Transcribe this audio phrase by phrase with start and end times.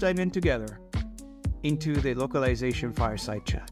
[0.00, 0.80] Dive in together
[1.62, 3.70] into the localization fireside chat.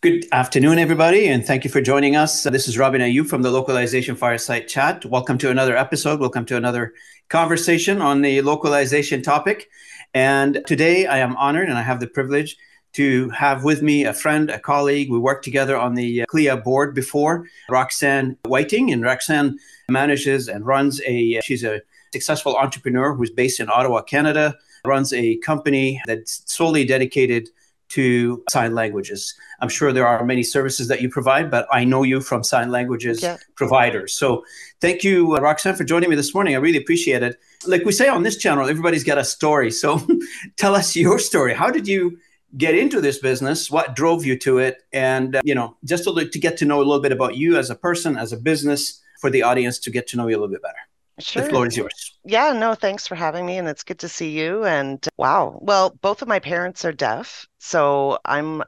[0.00, 2.44] Good afternoon, everybody, and thank you for joining us.
[2.44, 5.04] This is Robin Ayoub from the Localization Fireside Chat.
[5.04, 6.18] Welcome to another episode.
[6.18, 6.94] Welcome to another
[7.28, 9.68] conversation on the localization topic.
[10.14, 12.56] And today I am honored and I have the privilege
[12.94, 15.10] to have with me a friend, a colleague.
[15.10, 18.90] We worked together on the uh, CLIA board before, Roxanne Whiting.
[18.92, 19.58] And Roxanne
[19.90, 25.12] manages and runs a, uh, she's a successful entrepreneur who's based in Ottawa, Canada, runs
[25.12, 27.48] a company that's solely dedicated
[27.88, 29.34] to sign languages.
[29.60, 32.70] I'm sure there are many services that you provide, but I know you from sign
[32.70, 33.38] languages yeah.
[33.54, 34.12] providers.
[34.12, 34.44] So
[34.80, 36.54] thank you, uh, Roxanne, for joining me this morning.
[36.54, 37.38] I really appreciate it.
[37.66, 39.70] Like we say on this channel, everybody's got a story.
[39.70, 40.06] So
[40.56, 41.54] tell us your story.
[41.54, 42.18] How did you
[42.56, 43.70] get into this business?
[43.70, 44.82] What drove you to it?
[44.92, 47.56] And, uh, you know, just to, to get to know a little bit about you
[47.56, 50.38] as a person, as a business, for the audience to get to know you a
[50.38, 50.87] little bit better.
[51.18, 51.42] Sure.
[51.42, 52.18] The floor is yours.
[52.24, 53.58] Yeah, no, thanks for having me.
[53.58, 54.64] And it's good to see you.
[54.64, 55.58] And wow.
[55.60, 57.46] Well, both of my parents are deaf.
[57.58, 58.62] So I'm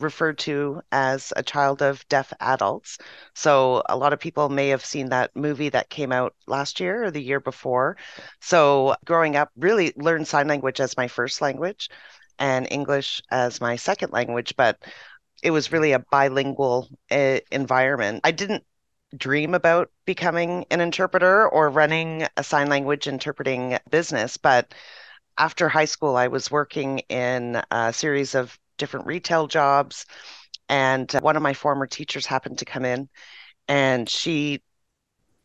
[0.00, 2.98] referred to as a child of deaf adults.
[3.34, 7.04] So a lot of people may have seen that movie that came out last year
[7.04, 7.96] or the year before.
[8.40, 11.88] So growing up, really learned sign language as my first language
[12.38, 14.54] and English as my second language.
[14.56, 14.78] But
[15.42, 18.20] it was really a bilingual uh, environment.
[18.24, 18.64] I didn't
[19.16, 24.36] dream about becoming an interpreter or running a sign language interpreting business.
[24.36, 24.74] But
[25.38, 30.06] after high school, I was working in a series of different retail jobs.
[30.68, 33.08] And one of my former teachers happened to come in
[33.68, 34.62] and she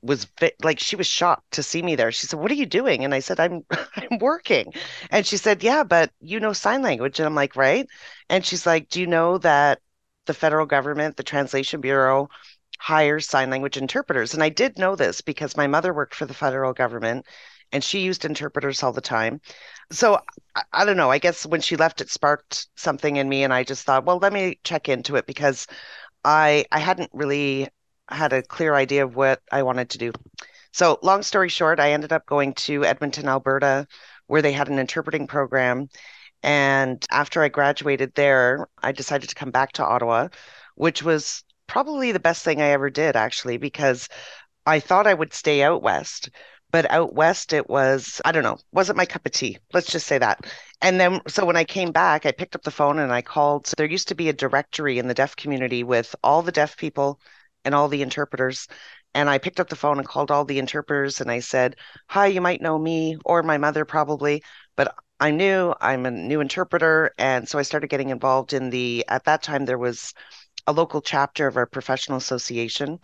[0.01, 0.27] was
[0.63, 2.11] like she was shocked to see me there.
[2.11, 4.73] She said, "What are you doing?" And I said, "I'm I'm working."
[5.11, 7.87] And she said, "Yeah, but you know sign language." And I'm like, "Right?"
[8.29, 9.81] And she's like, "Do you know that
[10.25, 12.29] the federal government, the Translation Bureau,
[12.79, 14.33] hire sign language interpreters.
[14.33, 17.25] And I did know this because my mother worked for the federal government
[17.71, 19.41] and she used interpreters all the time.
[19.91, 20.19] So
[20.55, 21.11] I, I, don't know.
[21.11, 24.17] I guess when she left, it sparked something in me, and I just thought, well,
[24.19, 25.67] let me check into it because
[26.23, 27.69] I I hadn't really
[28.09, 30.11] had a clear idea of what I wanted to do.
[30.73, 33.87] So long story short, I ended up going to Edmonton, Alberta,
[34.27, 35.89] where they had an interpreting program.
[36.43, 40.27] And after I graduated there, I decided to come back to Ottawa,
[40.75, 44.09] which was probably the best thing I ever did, actually, because
[44.65, 46.29] I thought I would stay out west.
[46.71, 49.59] But out west, it was, I don't know, wasn't my cup of tea.
[49.73, 50.45] Let's just say that.
[50.81, 53.67] And then, so when I came back, I picked up the phone and I called.
[53.67, 56.75] So there used to be a directory in the deaf community with all the deaf
[56.75, 57.19] people
[57.63, 58.67] and all the interpreters.
[59.13, 61.77] And I picked up the phone and called all the interpreters and I said,
[62.09, 64.43] Hi, you might know me or my mother probably,
[64.75, 67.13] but I knew I'm a new interpreter.
[67.17, 70.13] And so I started getting involved in the, at that time, there was
[70.67, 72.99] a local chapter of our professional association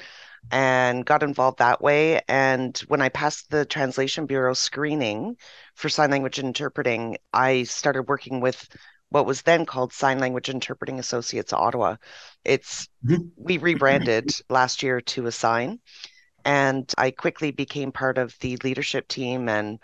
[0.50, 2.22] and got involved that way.
[2.28, 5.38] And when I passed the Translation Bureau screening
[5.76, 8.68] for sign language interpreting, I started working with
[9.10, 11.98] what was then called Sign Language Interpreting Associates Ottawa.
[12.46, 13.28] It's mm-hmm.
[13.36, 15.80] we rebranded last year to Asign,
[16.46, 19.80] and I quickly became part of the leadership team and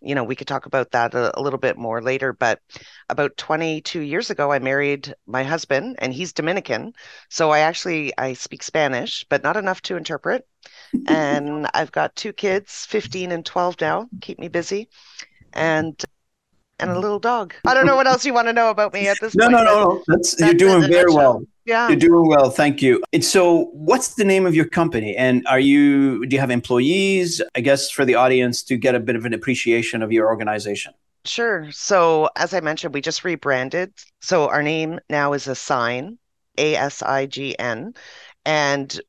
[0.00, 2.32] you know, we could talk about that a, a, little bit more later.
[2.32, 2.60] But
[3.08, 6.92] about 22 years ago, I married my husband, and he's Dominican.
[7.28, 10.46] So I actually I speak Spanish, but not enough to interpret.
[11.06, 14.88] and I've got two kids, 15 and 12 now, keep me busy,
[15.52, 16.02] and
[16.80, 17.54] and a little dog.
[17.66, 19.52] I don't know what else you want to know about me at this no, point.
[19.52, 20.02] No, no, no.
[20.06, 21.42] That's, that's you're doing very well.
[21.64, 21.88] Yeah.
[21.88, 22.50] You're doing well.
[22.50, 23.02] Thank you.
[23.12, 25.16] And so what's the name of your company?
[25.16, 27.40] And are you, do you have employees?
[27.54, 30.94] I guess for the audience to get a bit of an appreciation of your organization.
[31.24, 31.70] Sure.
[31.70, 33.92] So as I mentioned, we just rebranded.
[34.20, 36.18] So our name now is Asign,
[36.58, 37.94] A S I G N.
[38.44, 39.00] And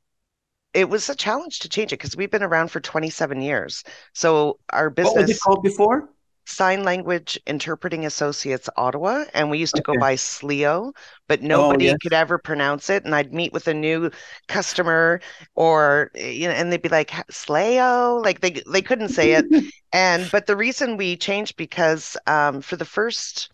[0.74, 3.84] it was a challenge to change it because we've been around for 27 years.
[4.14, 5.16] So our business.
[5.16, 6.10] What was it called before?
[6.46, 9.94] Sign Language Interpreting Associates Ottawa, and we used to okay.
[9.94, 10.92] go by SLEO,
[11.28, 11.98] but nobody oh, yes.
[12.02, 13.06] could ever pronounce it.
[13.06, 14.10] And I'd meet with a new
[14.48, 15.22] customer,
[15.56, 19.46] or you know, and they'd be like SLEO, like they they couldn't say it.
[19.94, 23.52] and but the reason we changed because um, for the first,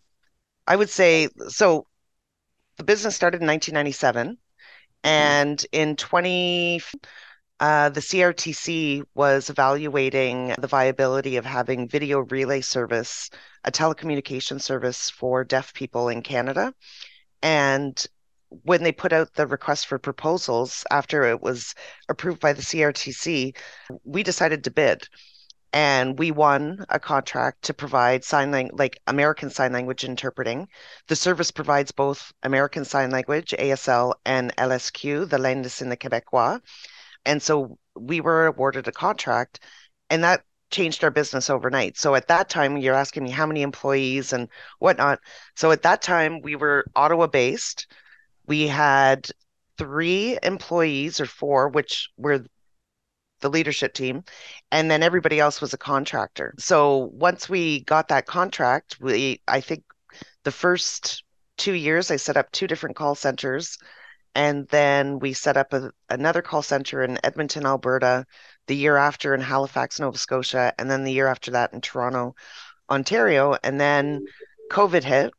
[0.65, 1.87] I would say, so
[2.77, 4.37] the business started in 1997,
[5.03, 6.81] and in 20
[7.59, 13.31] uh, the CRTC was evaluating the viability of having video relay service,
[13.63, 16.73] a telecommunication service for deaf people in Canada.
[17.41, 18.05] And
[18.49, 21.73] when they put out the request for proposals after it was
[22.09, 23.55] approved by the CRTC,
[24.03, 25.07] we decided to bid.
[25.73, 30.69] And we won a contract to provide sign language, like American Sign Language interpreting.
[31.07, 36.61] The service provides both American Sign Language, ASL, and LSQ, the Langue des signes québécois
[37.27, 39.59] and so we were awarded a contract
[40.09, 41.97] and that changed our business overnight.
[41.97, 45.19] So at that time, you're asking me how many employees and whatnot.
[45.55, 47.87] So at that time, we were Ottawa based.
[48.47, 49.29] We had
[49.77, 52.45] three employees or four, which were
[53.39, 54.23] the leadership team,
[54.71, 56.53] and then everybody else was a contractor.
[56.57, 59.83] So once we got that contract, we I think
[60.43, 61.23] the first
[61.57, 63.77] two years I set up two different call centers,
[64.37, 68.23] and then we set up a, another call center in Edmonton, Alberta,
[68.67, 72.35] the year after in Halifax, Nova Scotia, and then the year after that in Toronto,
[72.87, 74.23] Ontario, and then
[74.71, 75.33] COVID hit.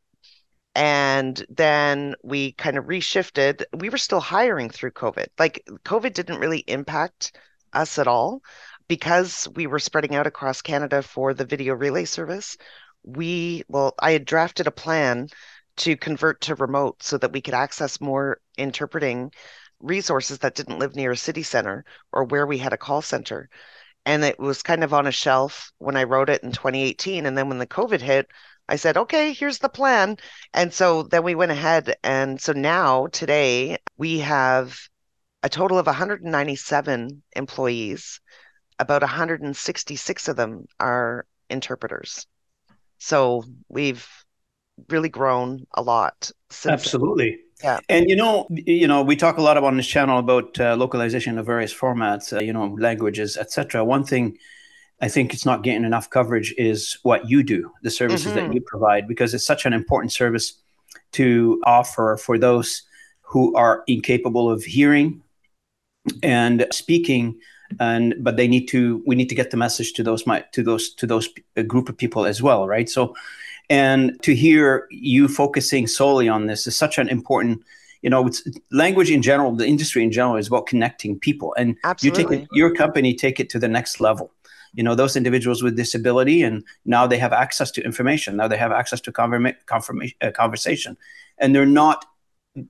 [0.75, 3.63] And then we kind of reshifted.
[3.73, 5.27] We were still hiring through COVID.
[5.39, 7.31] Like COVID didn't really impact
[7.71, 8.41] us at all
[8.89, 12.57] because we were spreading out across Canada for the video relay service.
[13.03, 15.29] We, well, I had drafted a plan
[15.79, 19.31] to convert to remote so that we could access more interpreting
[19.79, 23.49] resources that didn't live near a city center or where we had a call center.
[24.05, 27.25] And it was kind of on a shelf when I wrote it in 2018.
[27.25, 28.27] And then when the COVID hit,
[28.67, 30.17] I said, okay, here's the plan.
[30.53, 31.95] And so then we went ahead.
[32.03, 34.77] And so now, today, we have
[35.43, 38.19] a total of 197 employees.
[38.77, 42.27] About 166 of them are interpreters.
[42.99, 44.07] So we've
[44.89, 46.31] really grown a lot.
[46.65, 47.31] Absolutely.
[47.31, 47.39] Then.
[47.63, 47.79] Yeah.
[47.89, 50.75] And you know, you know, we talk a lot about on this channel about uh,
[50.75, 53.83] localization of various formats, uh, you know, languages, etc.
[53.83, 54.37] One thing
[55.01, 58.47] I think it's not getting enough coverage is what you do, the services mm-hmm.
[58.47, 60.53] that you provide, because it's such an important service
[61.13, 62.83] to offer for those
[63.21, 65.21] who are incapable of hearing
[66.23, 67.39] and speaking
[67.79, 70.63] and but they need to we need to get the message to those my to
[70.63, 71.29] those to those
[71.67, 73.15] group of people as well right so
[73.69, 77.63] and to hear you focusing solely on this is such an important
[78.01, 81.53] you know it's language in general the industry in general is about connecting people.
[81.57, 82.21] And Absolutely.
[82.21, 84.31] you take it your company take it to the next level.
[84.73, 88.37] You know those individuals with disability and now they have access to information.
[88.37, 90.97] Now they have access to converma- confirmation, uh, conversation.
[91.37, 92.05] And they're not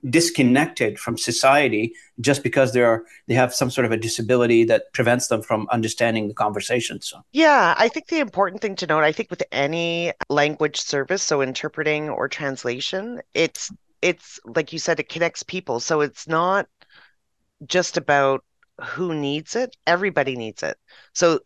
[0.08, 4.92] disconnected from society just because they are they have some sort of a disability that
[4.92, 7.18] prevents them from understanding the conversation so.
[7.32, 11.40] Yeah i think the important thing to note i think with any language service so
[11.40, 13.72] interpreting or translation it's
[14.02, 15.80] it's like you said it connects people.
[15.80, 16.66] So it's not
[17.66, 18.44] just about
[18.82, 20.78] who needs it everybody needs it.
[21.14, 21.40] So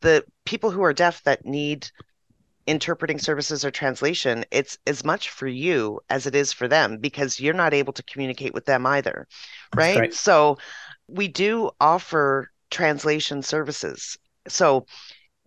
[0.00, 1.90] the people who are deaf that need
[2.66, 7.40] interpreting services or translation, it's as much for you as it is for them because
[7.40, 9.26] you're not able to communicate with them either.
[9.74, 9.98] Right.
[9.98, 10.14] right.
[10.14, 10.58] So
[11.08, 14.16] we do offer translation services.
[14.48, 14.86] So,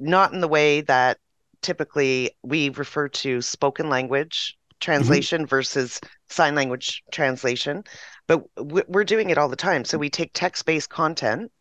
[0.02, 1.18] not in the way that
[1.62, 5.50] typically we refer to spoken language translation mm-hmm.
[5.50, 6.00] versus
[6.30, 7.84] sign language translation,
[8.28, 9.84] but we're doing it all the time.
[9.84, 11.52] So, we take text based content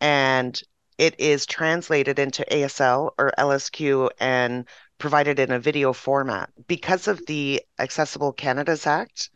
[0.00, 0.60] and
[0.98, 4.66] it is translated into ASL or LSQ and
[4.98, 6.50] provided in a video format.
[6.66, 9.30] Because of the Accessible Canada's Act,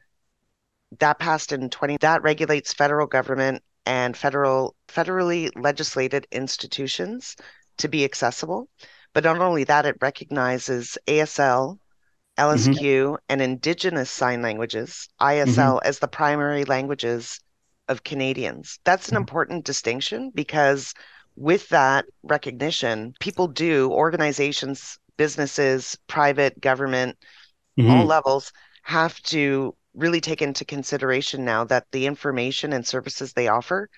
[1.00, 7.36] that passed in 20 that regulates federal government and federal federally legislated institutions
[7.78, 8.68] to be accessible.
[9.12, 11.78] But not only that, it recognizes ASL,
[12.38, 13.14] LSQ, mm-hmm.
[13.28, 15.88] and Indigenous Sign Languages, ISL, mm-hmm.
[15.88, 17.40] as the primary languages
[17.88, 18.78] of Canadians.
[18.84, 19.22] That's an mm-hmm.
[19.22, 20.92] important distinction because
[21.36, 27.16] with that recognition, people do, organizations, businesses, private, government,
[27.78, 27.90] mm-hmm.
[27.90, 28.52] all levels
[28.82, 33.88] have to really take into consideration now that the information and services they offer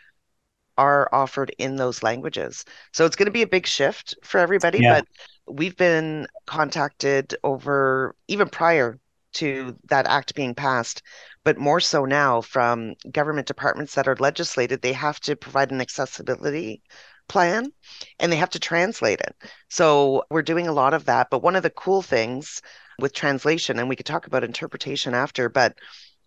[0.77, 2.65] are offered in those languages.
[2.93, 5.01] So it's going to be a big shift for everybody, yeah.
[5.01, 5.09] but
[5.53, 8.99] we've been contacted over even prior
[9.35, 11.03] to that act being passed,
[11.45, 15.81] but more so now from government departments that are legislated, they have to provide an
[15.81, 16.83] accessibility
[17.29, 17.73] plan
[18.19, 19.37] and they have to translate it.
[19.69, 21.29] So we're doing a lot of that.
[21.31, 22.63] But one of the cool things
[22.99, 25.77] with translation, and we could talk about interpretation after, but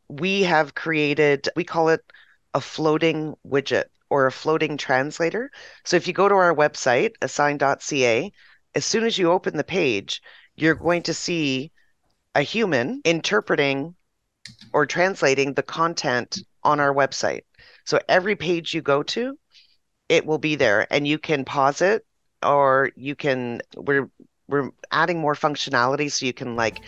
[0.08, 2.02] we have created, we call it
[2.54, 5.50] a floating widget or a floating translator.
[5.86, 8.32] So if you go to our website, asign.ca,
[8.76, 10.22] as soon as you open the page,
[10.56, 11.72] you're going to see
[12.36, 13.96] a human interpreting
[14.74, 17.42] or translating the content on our website.
[17.86, 19.38] So every page you go to,
[20.12, 22.06] it will be there and you can pause it
[22.44, 24.10] or you can we're
[24.50, 26.82] we're adding more functionality so you can like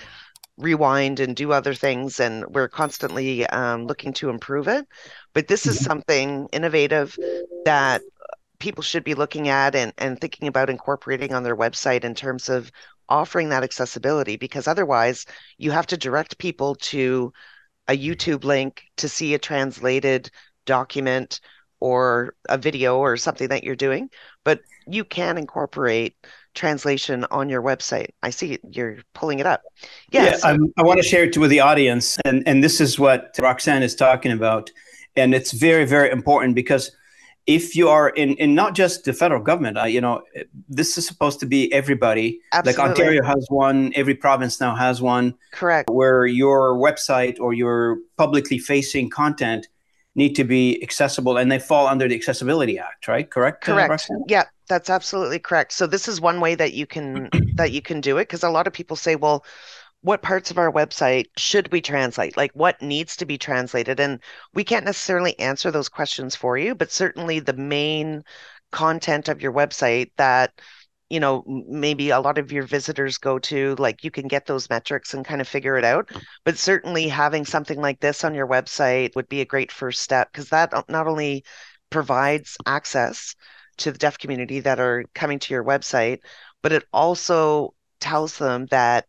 [0.57, 4.85] rewind and do other things and we're constantly um, looking to improve it
[5.31, 5.85] but this is mm-hmm.
[5.85, 7.17] something innovative
[7.63, 8.01] that
[8.59, 12.49] people should be looking at and, and thinking about incorporating on their website in terms
[12.49, 12.69] of
[13.07, 15.25] offering that accessibility because otherwise
[15.57, 17.31] you have to direct people to
[17.87, 20.29] a youtube link to see a translated
[20.65, 21.39] document
[21.83, 24.09] or a video or something that you're doing,
[24.45, 26.15] but you can incorporate
[26.55, 28.11] translation on your website.
[28.23, 29.61] I see you're pulling it up.
[30.09, 30.43] Yes.
[30.43, 32.17] Yeah, I, I want to share it with the audience.
[32.23, 34.71] And, and this is what Roxanne is talking about.
[35.17, 36.89] And it's very, very important because
[37.47, 40.21] if you are in, in not just the federal government, uh, you know,
[40.69, 42.39] this is supposed to be everybody.
[42.53, 42.81] Absolutely.
[42.81, 45.35] Like Ontario has one, every province now has one.
[45.51, 45.89] Correct.
[45.89, 49.67] Where your website or your publicly facing content
[50.15, 53.29] need to be accessible and they fall under the Accessibility Act, right?
[53.29, 53.67] Correct?
[53.67, 54.07] Uh, correct.
[54.11, 55.71] Uh, yeah, that's absolutely correct.
[55.71, 58.49] So this is one way that you can that you can do it because a
[58.49, 59.43] lot of people say, well,
[60.01, 62.37] what parts of our website should we translate?
[62.37, 63.99] Like what needs to be translated?
[63.99, 64.19] And
[64.53, 68.23] we can't necessarily answer those questions for you, but certainly the main
[68.71, 70.51] content of your website that
[71.09, 74.69] you know maybe a lot of your visitors go to like you can get those
[74.69, 76.07] metrics and kind of figure it out.
[76.07, 76.23] Mm.
[76.43, 80.31] But certainly having something like this on your website would be a great first step
[80.31, 81.43] because that not only
[81.89, 83.35] provides access
[83.77, 86.19] to the deaf community that are coming to your website
[86.61, 89.05] but it also tells them that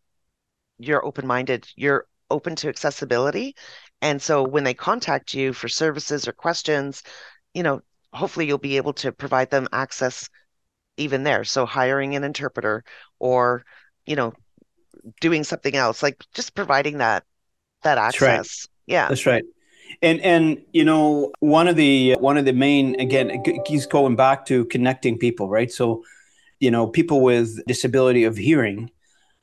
[0.78, 3.54] you're open-minded you're open to accessibility.
[4.02, 7.02] And so when they contact you for services or questions
[7.54, 7.80] you know
[8.12, 10.28] hopefully you'll be able to provide them access
[10.96, 11.44] even there.
[11.44, 12.84] So hiring an interpreter
[13.18, 13.64] or,
[14.06, 14.32] you know,
[15.20, 17.24] doing something else, like just providing that
[17.82, 18.20] that access.
[18.20, 18.70] That's right.
[18.86, 19.08] Yeah.
[19.08, 19.44] That's right.
[20.02, 24.46] And and you know, one of the one of the main again he's going back
[24.46, 25.70] to connecting people, right?
[25.70, 26.02] So,
[26.58, 28.90] you know, people with disability of hearing,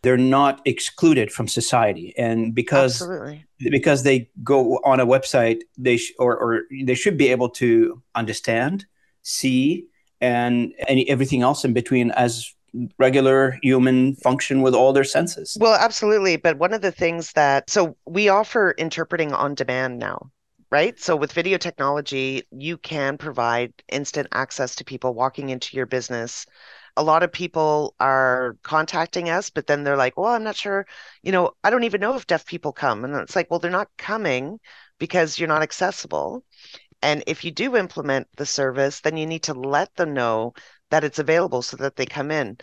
[0.02, 3.46] they're not excluded from society and because Absolutely.
[3.70, 8.02] because they go on a website they sh- or, or they should be able to
[8.16, 8.86] understand
[9.22, 9.86] see
[10.22, 12.54] and any everything else in between as
[12.98, 15.58] regular human function with all their senses.
[15.60, 16.38] Well, absolutely.
[16.38, 20.32] But one of the things that so we offer interpreting on demand now,
[20.70, 20.98] right?
[21.00, 26.46] So with video technology, you can provide instant access to people walking into your business.
[26.98, 30.86] A lot of people are contacting us, but then they're like, well, I'm not sure,
[31.24, 33.06] you know, I don't even know if deaf people come.
[33.06, 34.60] And it's like, well, they're not coming
[35.00, 36.44] because you're not accessible.
[37.02, 40.54] And if you do implement the service, then you need to let them know
[40.90, 42.58] that it's available so that they come in.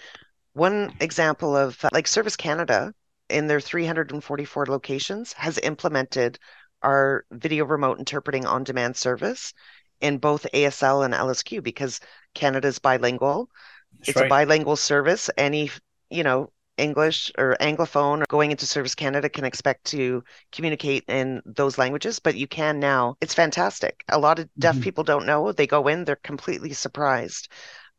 [0.52, 2.94] One example of uh, like Service Canada
[3.28, 6.38] in their 344 locations has implemented
[6.82, 9.52] our video remote interpreting on demand service
[10.00, 12.00] in both ASL and LSQ because
[12.34, 13.50] Canada is bilingual.
[13.98, 14.26] That's it's right.
[14.26, 15.28] a bilingual service.
[15.36, 15.70] Any,
[16.10, 21.42] you know, English or Anglophone or going into Service Canada can expect to communicate in
[21.44, 23.16] those languages, but you can now.
[23.20, 24.04] It's fantastic.
[24.08, 24.82] A lot of deaf mm-hmm.
[24.82, 25.52] people don't know.
[25.52, 27.48] They go in, they're completely surprised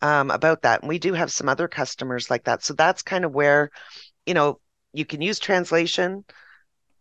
[0.02, 0.82] um, about that.
[0.82, 2.64] And we do have some other customers like that.
[2.64, 3.70] So that's kind of where,
[4.26, 4.60] you know,
[4.94, 6.26] you can use translation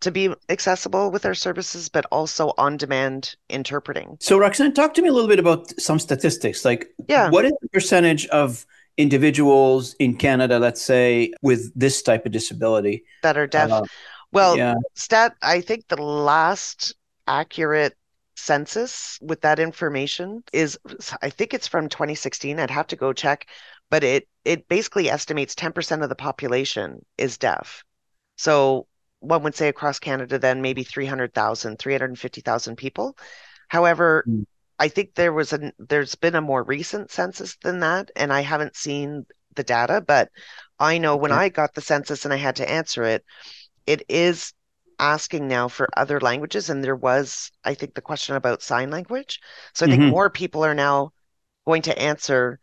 [0.01, 4.17] to be accessible with our services, but also on demand interpreting.
[4.21, 6.65] So, Roxanne, talk to me a little bit about some statistics.
[6.65, 7.31] Like, yeah.
[7.31, 8.65] what is the percentage of
[8.99, 13.71] individuals in Canada, let's say, with this type of disability that are deaf.
[13.71, 13.83] Uh,
[14.33, 14.75] well, yeah.
[14.95, 15.35] stat.
[15.41, 16.95] I think the last
[17.27, 17.97] accurate
[18.37, 20.79] census with that information is,
[21.23, 22.59] I think it's from 2016.
[22.59, 23.47] I'd have to go check,
[23.89, 27.85] but it it basically estimates 10% of the population is deaf.
[28.37, 28.87] So
[29.21, 33.17] one would say across Canada, then maybe 300,000, 350,000 people.
[33.69, 34.47] However, mm.
[34.79, 38.41] I think there was a there's been a more recent census than that, and I
[38.41, 40.31] haven't seen the data, but
[40.79, 43.25] I know when I got the census and I had to answer it,
[43.87, 44.53] it is
[45.01, 49.41] asking now for other languages, and there was I think the question about sign language.
[49.75, 50.11] So I think mm-hmm.
[50.11, 51.13] more people are now
[51.67, 52.61] going to answer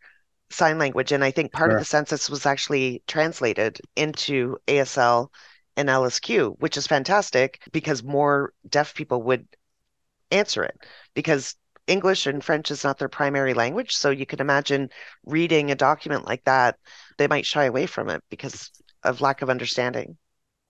[0.50, 1.76] sign language, and I think part sure.
[1.76, 5.28] of the census was actually translated into ASL
[5.76, 9.46] and LSQ, which is fantastic because more deaf people would
[10.30, 10.76] answer it
[11.14, 11.54] because
[11.86, 13.96] English and French is not their primary language.
[13.96, 14.90] So you can imagine
[15.24, 16.78] reading a document like that,
[17.18, 18.70] they might shy away from it because
[19.02, 20.16] of lack of understanding.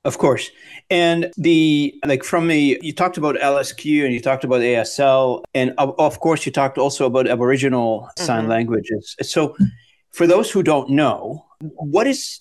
[0.04, 0.50] Of course.
[0.88, 5.75] And the like from the you talked about LSQ and you talked about ASL and
[5.78, 8.25] of, of course you talked also about Aboriginal mm-hmm.
[8.25, 9.16] sign languages.
[9.23, 9.56] So
[10.12, 12.40] for those who don't know, what is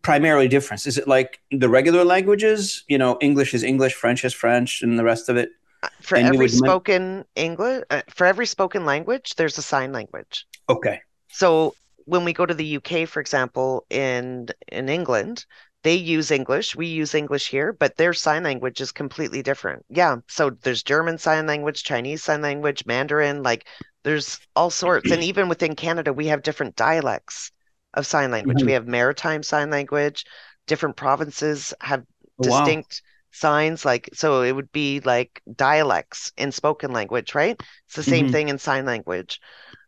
[0.00, 0.86] primarily difference?
[0.86, 2.84] Is it like the regular languages?
[2.88, 5.50] You know, English is English, French is French, and the rest of it
[6.00, 10.46] for and every spoken English, uh, for every spoken language, there's a sign language.
[10.68, 11.00] Okay.
[11.28, 11.74] So
[12.04, 15.44] when we go to the UK, for example, in in England,
[15.82, 16.74] they use English.
[16.74, 19.84] We use English here, but their sign language is completely different.
[19.88, 20.16] Yeah.
[20.28, 23.66] So there's German sign language, Chinese sign language, Mandarin, like
[24.04, 25.10] there's all sorts.
[25.10, 27.50] and even within Canada, we have different dialects
[27.94, 28.58] of sign language.
[28.58, 28.66] Mm-hmm.
[28.66, 30.24] We have maritime sign language.
[30.66, 32.04] Different provinces have
[32.40, 37.60] distinct wow signs like so it would be like dialects in spoken language right?
[37.86, 38.32] It's the same Mhm.
[38.32, 39.40] thing in sign language.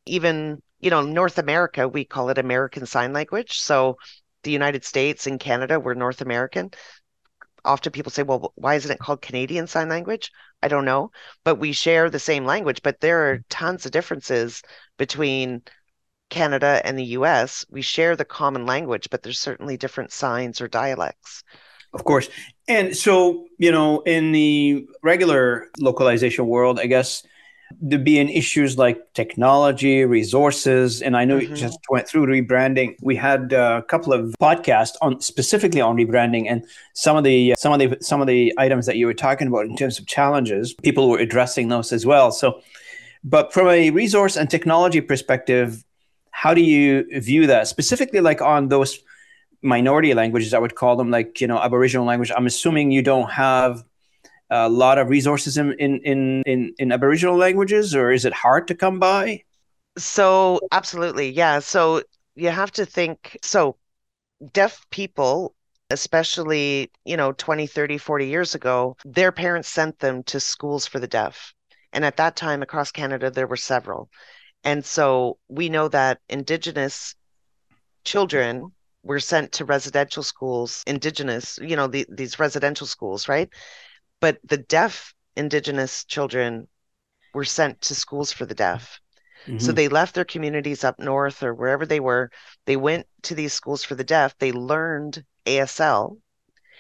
[0.07, 3.61] Even you know north america we call it american sign language.
[3.61, 3.99] So
[4.45, 6.71] the united states and canada we're north american.
[7.65, 10.33] Often people say well why isn't it called canadian sign language?
[10.61, 11.13] I don't know.
[11.45, 14.61] But we share the same language but there are tons of differences
[14.97, 15.63] between
[16.31, 20.69] canada and the us we share the common language but there's certainly different signs or
[20.69, 21.45] dialects.
[21.93, 22.29] Of course.
[22.69, 27.23] And so, you know, in the regular localization world, I guess
[27.81, 31.57] there'd being issues like technology, resources, and I know you Mhm.
[31.57, 32.97] just went through rebranding.
[33.03, 37.73] We had a couple of podcasts on specifically on rebranding, and some of the some
[37.73, 40.75] of the some of the items that you were talking about in terms of challenges,
[40.83, 42.33] people were addressing those as well.
[42.33, 42.61] So,
[43.23, 45.85] but from a resource and technology perspective,
[46.31, 48.99] how do you view that specifically, like on those
[49.63, 50.55] minority languages?
[50.55, 52.33] I would call them like you know Aboriginal language.
[52.35, 53.85] I'm assuming you don't have
[54.51, 58.69] a lot of resources in in in in, in Aboriginal languages, or is it hard
[58.69, 59.43] to come by?
[59.97, 61.31] So, absolutely.
[61.31, 61.59] Yeah.
[61.59, 62.03] So,
[62.37, 63.77] you have to think so,
[64.53, 65.55] deaf people,
[65.91, 71.01] especially, you know, 20, 30, 40 years ago, their parents sent them to schools for
[71.01, 71.55] the deaf.
[71.93, 74.09] And at that time, across Canada, there were several.
[74.63, 77.15] And so we know that Indigenous
[78.05, 83.49] children were sent to residential schools, Indigenous, you know, the, these residential schools, right?
[84.21, 86.69] But the deaf Indigenous children
[87.35, 89.01] were sent to schools for the deaf.
[89.59, 89.77] So Mhm.
[89.77, 92.31] they left their communities up north or wherever they were.
[92.67, 94.37] They went to these schools for the deaf.
[94.39, 96.19] They learned ASL.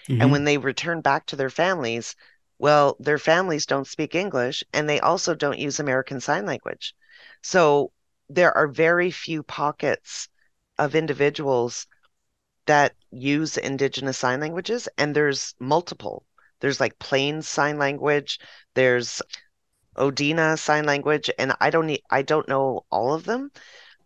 [0.08, 0.20] Mhm.
[0.20, 2.16] And when they return back to their families,
[2.58, 6.94] well, their families don't speak English and they also don't use American Sign Language.
[7.42, 7.92] So
[8.28, 10.28] there are very few pockets
[10.78, 11.86] of individuals
[12.68, 16.26] that use Indigenous sign languages, and there's multiple.
[16.60, 18.40] There's like Plains Sign Language,
[18.74, 19.22] there's
[19.96, 23.52] Odina Sign Language, and I don't need, I don't know all of them.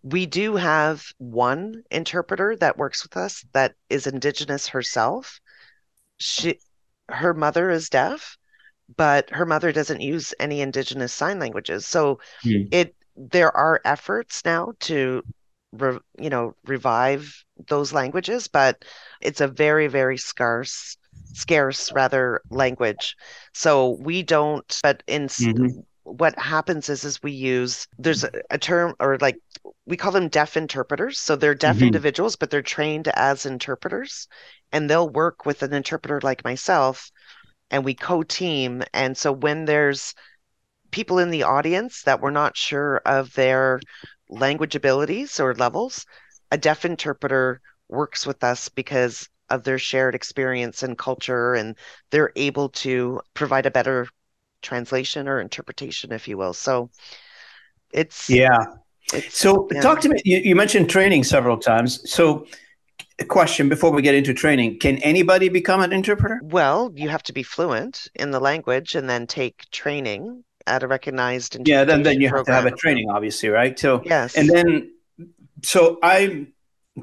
[0.02, 5.40] We do have one interpreter that works with us that is Indigenous herself.
[6.18, 6.60] She,
[7.08, 8.38] her mother is deaf,
[8.96, 11.87] but her mother doesn't use any Indigenous sign languages.
[11.87, 12.72] So Hmm.
[12.72, 15.24] it there are efforts now to
[15.72, 18.85] re, you know revive those languages, but
[19.20, 20.96] it's a very very scarce
[21.35, 23.16] scarce rather language.
[23.55, 24.81] So we don't.
[24.83, 25.83] But in Mhm.
[26.05, 29.38] what happens is is we use there's a, a term or like
[29.87, 31.18] we call them deaf interpreters.
[31.18, 31.83] So they're deaf Mhm.
[31.83, 34.29] individuals, but they're trained as interpreters,
[34.72, 37.11] and they'll work with an interpreter like myself,
[37.70, 38.83] and we co-team.
[38.94, 40.14] And so when there's
[40.90, 43.81] people in the audience that we're not sure of their
[44.29, 46.07] language abilities or levels,
[46.52, 51.76] a deaf interpreter works with us because of their shared experience and culture, and
[52.10, 54.06] they're able to provide a better
[54.62, 56.52] translation or interpretation, if you will.
[56.54, 56.90] So
[57.92, 58.58] it's Yeah.
[59.12, 59.80] it's So yeah.
[59.80, 60.20] talk to me.
[60.24, 62.08] You, you mentioned training several times.
[62.10, 62.46] So,
[63.18, 66.40] a question before we get into training: Can anybody become an interpreter?
[66.42, 70.88] Well, you have to be fluent in the language and then take training at a
[70.88, 71.84] recognized Yeah.
[71.84, 73.78] Then, then you have to have a training, obviously, right?
[73.78, 74.36] So, Yes.
[74.36, 74.92] and then,
[75.62, 76.46] so I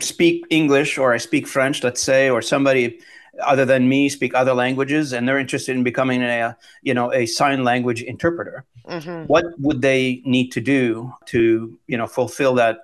[0.02, 3.00] speak English or I speak French, let's say, or somebody
[3.44, 7.26] other than me speak other languages, and they're interested in becoming a, you know, a
[7.26, 8.66] sign language interpreter.
[8.88, 9.28] Mhm.
[9.28, 12.80] What would they need to do to, you know, fulfill that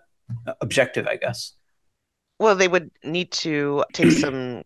[0.61, 1.07] objective?
[1.07, 1.53] I guess.
[2.39, 4.63] Well, they would need to take some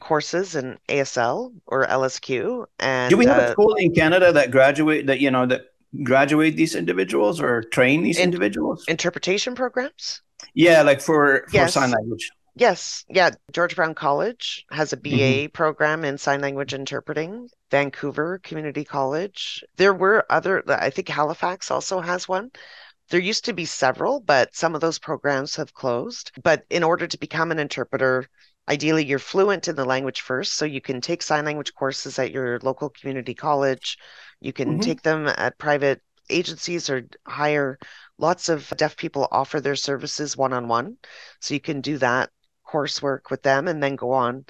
[0.00, 4.50] courses in ASL or LSQ and Do we have a uh, school in Canada that
[4.50, 5.66] graduate that you know that
[6.02, 8.84] graduate these individuals or train these In- individuals?
[8.88, 10.22] interpretation programs.
[10.54, 11.72] Yeah, like for for Yes.
[11.72, 12.30] sign language.
[12.54, 13.30] Yes, yeah.
[13.52, 15.52] George Brown College has a BA Mm-hmm.
[15.52, 17.48] program in sign language interpreting.
[17.70, 19.62] Vancouver Community College.
[19.76, 22.50] There were other, I think Halifax also has one.
[23.10, 26.32] There used to be several, but some of those programs have closed.
[26.42, 28.26] But in order to become an interpreter,
[28.68, 32.32] ideally you're fluent in the language first, so you can take sign language courses at
[32.32, 33.98] your local community college.
[34.40, 34.80] You can Mhm.
[34.80, 37.78] take them at private agencies or hire.
[38.18, 40.96] Lots of deaf people offer their services one on one.
[41.40, 42.30] So you can do that
[42.66, 44.44] coursework with them and then go on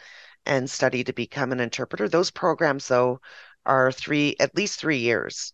[0.47, 2.09] and study to become an interpreter.
[2.09, 3.21] Those programs, though,
[3.67, 5.53] are three, at least three years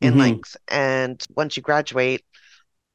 [0.00, 0.18] in Mhm.
[0.18, 0.56] length.
[0.68, 2.24] And once you graduate,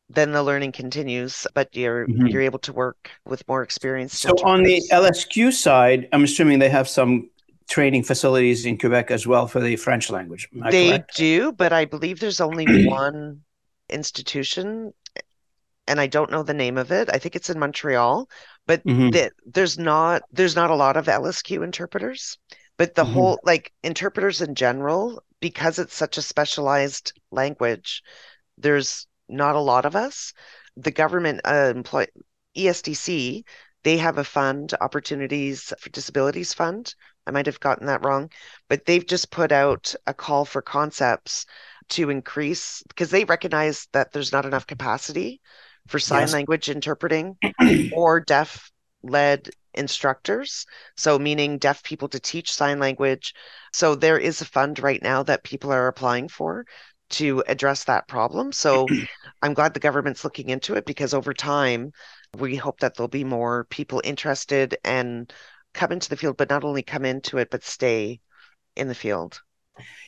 [0.10, 2.30] then the learning continues, but you're Mhm.
[2.32, 4.82] you're able to work with more experienced So on the.
[4.92, 7.30] LSQ side, I'm assuming they have some
[7.74, 10.48] training facilities in Quebec as well for the French language.
[10.54, 11.16] They correct?
[11.16, 13.42] do, but I believe there's only one
[13.90, 14.94] institution,
[15.88, 17.10] and I don't know the name of it.
[17.12, 18.30] I think it's in Montreal,
[18.68, 19.12] but Mhm.
[19.12, 22.38] the, there's not there's not a lot of LSQ interpreters.
[22.78, 23.14] But But the mm-hmm.
[23.14, 28.04] whole, like interpreters in general, because it's such a specialized language,
[28.58, 30.34] there's not a lot of us.
[30.78, 32.08] The government uh, employ
[32.56, 33.44] ESDC,
[33.84, 36.96] they have a fund, Opportunities for Disabilities Fund.
[37.26, 38.30] I might have gotten that wrong,
[38.70, 41.46] but they've just put out a call for concepts
[41.90, 45.42] to increase because they recognize that there's not enough capacity
[45.88, 46.34] for sign yes.
[46.34, 47.38] language interpreting
[47.94, 48.72] or deaf
[49.04, 50.66] led instructors.
[50.96, 53.34] So, meaning deaf people to teach sign language.
[53.74, 56.66] So, there is a fund right now that people are applying for
[57.12, 58.52] to address that problem.
[58.52, 58.88] So,
[59.42, 61.92] I'm glad the government's looking into it because over time,
[62.38, 65.32] we hope that there'll be more people interested and
[65.74, 68.20] come into the field, but not only come into it, but stay
[68.76, 69.42] in the field.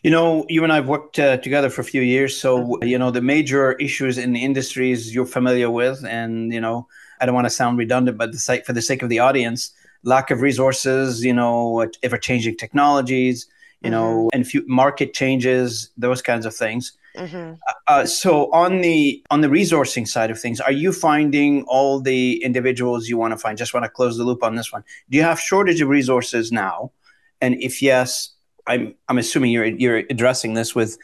[0.04, 2.88] You know, you and I have worked uh, together for a few years, so mm-hmm.
[2.88, 6.88] you know the major issues in the industries you're familiar with, and you know,
[7.20, 9.74] I don't want to sound redundant, but the site for the sake of the audience,
[10.04, 13.48] lack of resources, you know, ever-changing technologies,
[13.82, 14.00] you mm-hmm.
[14.00, 16.94] know, and few market changes, those kinds of things.
[17.16, 17.54] Mm-hmm.
[17.88, 22.44] Uh, so on the on the resourcing side of things, are you finding all the
[22.44, 23.58] individuals you want to find?
[23.58, 24.84] Just want to close the loop on this one.
[25.10, 26.92] Do you have shortage of resources now?
[27.42, 28.32] And if yes,
[28.68, 30.98] I'm I'm assuming you're you're addressing this with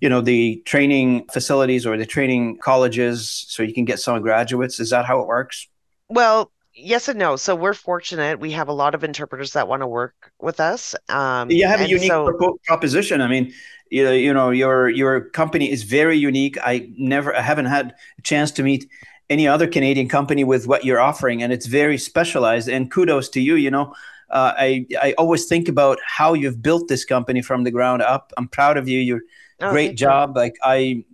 [0.00, 4.78] you know the training facilities or the training colleges so you can get some graduates
[4.80, 5.68] is that how it works
[6.08, 9.82] well yes and no so we're fortunate we have a lot of interpreters that want
[9.82, 13.52] to work with us um, you have a unique so, proposition i mean
[13.90, 17.94] you know, you know your your company is very unique i never i haven't had
[18.18, 18.88] a chance to meet
[19.28, 23.40] any other canadian company with what you're offering and it's very specialized and kudos to
[23.40, 23.92] you you know
[24.30, 28.30] uh, I I always think about how you've built this company from the ground up.
[28.36, 29.00] I'm proud of you.
[29.00, 29.22] You're
[29.60, 30.30] oh, great job.
[30.36, 30.42] You.
[30.42, 31.04] Like I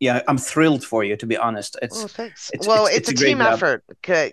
[0.00, 1.16] yeah, I'm thrilled for you.
[1.16, 2.50] To be honest, it's oh, thanks.
[2.52, 3.52] It's, well, it's, it's, it's a, a team job.
[3.54, 3.84] effort.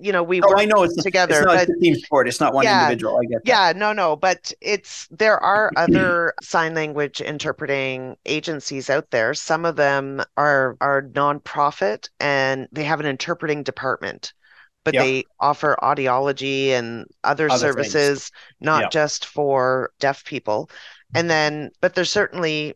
[0.04, 1.38] You know, we oh, work I know it's together.
[1.38, 2.28] It's not a team sport.
[2.28, 3.18] It's not one yeah, individual.
[3.18, 3.44] I get.
[3.44, 3.50] That.
[3.50, 9.34] Yeah, no, no, but it's there are other sign language interpreting agencies out there.
[9.34, 14.34] Some of them are are nonprofit and they have an interpreting department
[14.86, 15.04] but yep.
[15.04, 18.32] they offer audiology and other, other services, things.
[18.62, 18.92] not yep.
[18.92, 20.70] just for deaf people.
[21.16, 22.76] And then, but there's certainly,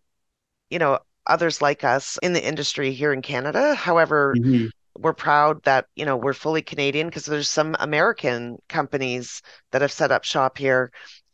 [0.72, 0.98] you know,
[1.28, 3.76] others like us in the industry here in Canada.
[3.76, 4.68] However, mm-hmm.
[4.98, 9.92] we're proud that, you know, we're fully Canadian because there's some American companies that have
[9.92, 10.92] set up shop here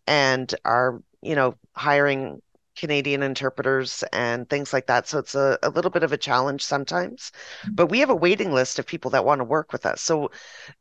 [0.07, 2.41] and are, you know, hiring
[2.75, 5.07] Canadian interpreters and things like that.
[5.07, 7.31] So it's a, a little bit of a challenge sometimes.
[7.71, 10.01] But we have a waiting list of people that want to work with us.
[10.01, 10.29] So,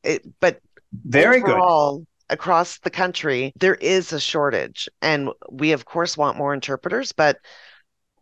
[0.02, 0.60] it, but
[0.92, 2.06] very overall, good.
[2.30, 4.88] Across the country, there is a shortage.
[5.02, 7.38] And we, of course, want more interpreters, but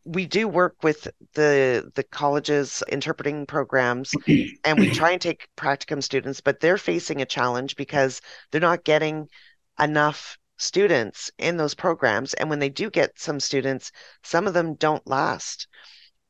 [0.05, 4.13] we do work with the the colleges interpreting programs
[4.65, 8.85] and we try and take practicum students but they're facing a challenge because they're not
[8.85, 9.29] getting
[9.79, 12.35] enough students in those programs.
[12.35, 15.67] And when they do get some students, some of them don't last.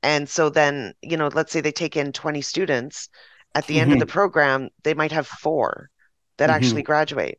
[0.03, 3.09] And so then, you know, let's say they take in 20 students
[3.55, 3.83] at the mm-hmm.
[3.83, 4.13] end of the mm-hmm.
[4.13, 5.91] program, they might have four
[6.39, 6.57] that mm-hmm.
[6.57, 7.39] actually graduate.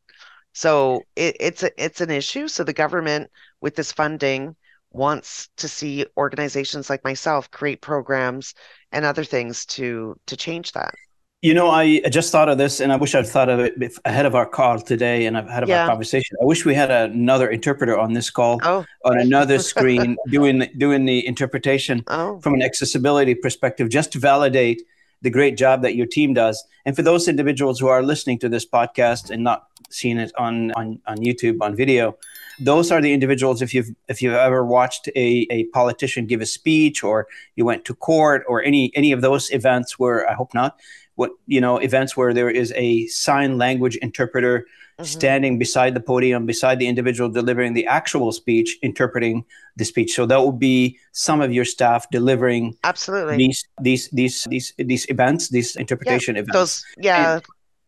[0.53, 2.47] So it, it's a, it's an issue.
[2.47, 4.55] So the government with this funding
[4.93, 8.53] wants to see organizations like myself create programs
[8.91, 10.93] and other things to to change that.
[11.41, 13.73] You know, I just thought of this, and I wish I'd thought of it
[14.05, 15.81] ahead of our call today and ahead of yeah.
[15.81, 16.37] our conversation.
[16.41, 18.85] I wish we had another interpreter on this call, oh.
[19.03, 22.39] on another screen, doing doing the interpretation oh.
[22.39, 24.83] from an accessibility perspective, just to validate
[25.21, 26.63] the great job that your team does.
[26.85, 30.71] And for those individuals who are listening to this podcast and not seeing it on
[30.73, 32.15] on, on YouTube on video,
[32.59, 33.61] those are the individuals.
[33.61, 37.85] If you've if you've ever watched a, a politician give a speech, or you went
[37.85, 40.77] to court, or any any of those events where I hope not
[41.15, 45.03] what you know events where there is a sign language interpreter mm-hmm.
[45.03, 50.25] standing beside the podium beside the individual delivering the actual speech interpreting the speech so
[50.25, 55.49] that would be some of your staff delivering absolutely these these these these these events
[55.49, 57.43] these interpretation yeah, events those yeah and,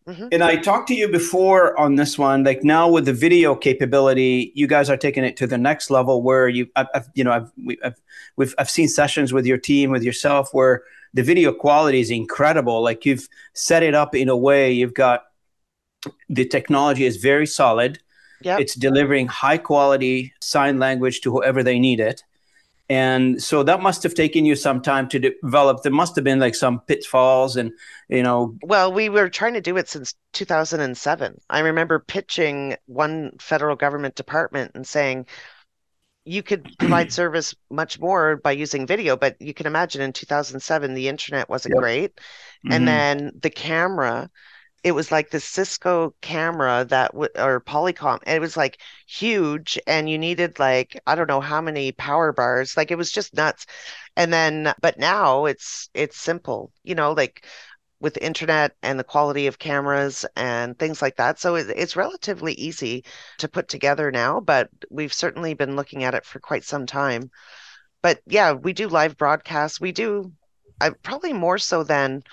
[0.08, 0.28] Mm-hmm.
[0.32, 2.44] And I talked to you before on this one.
[2.44, 6.22] Like now with the video capability, you guys are taking it to the next level.
[6.22, 8.00] Where you, I've, I've you know, I've, we, I've,
[8.36, 10.84] we've, I've seen sessions with your team, with yourself, where
[11.15, 12.84] the video quality is incredible.
[12.84, 15.24] Like you've set it up in a way you've got
[16.30, 18.00] the technology is very solid.
[18.41, 18.60] Yep.
[18.60, 22.24] It's delivering high quality sign language to whoever they need it.
[22.88, 25.82] And so that must have taken you some time to develop.
[25.82, 27.71] There must have been like some pitfalls and,
[28.10, 28.56] you know.
[28.62, 31.41] Well, we were trying to do it since 2007.
[31.50, 35.26] I remember pitching one federal government department and saying,
[36.26, 40.93] you could provide service much more by using video but you can imagine in 2007
[40.93, 41.82] the internet wasn't yep.
[41.82, 42.71] great mm-hmm.
[42.71, 44.30] and then the camera
[44.86, 48.19] it was like the Cisco camera that w- or Polycom.
[48.28, 52.78] It was like huge, and you needed like I don't know how many power bars.
[52.78, 53.65] Like it was just nuts.
[54.15, 56.71] And then, but now it's it's simple.
[56.84, 57.48] You know, like
[58.00, 61.39] with the internet and the quality of cameras and things like that.
[61.39, 63.06] So it, it's relatively easy
[63.39, 67.32] to put together now, but we've certainly been looking at it for quite some time.
[68.02, 69.82] But yeah, we do live broadcasts.
[69.82, 70.32] We do
[70.82, 72.24] I, probably more so than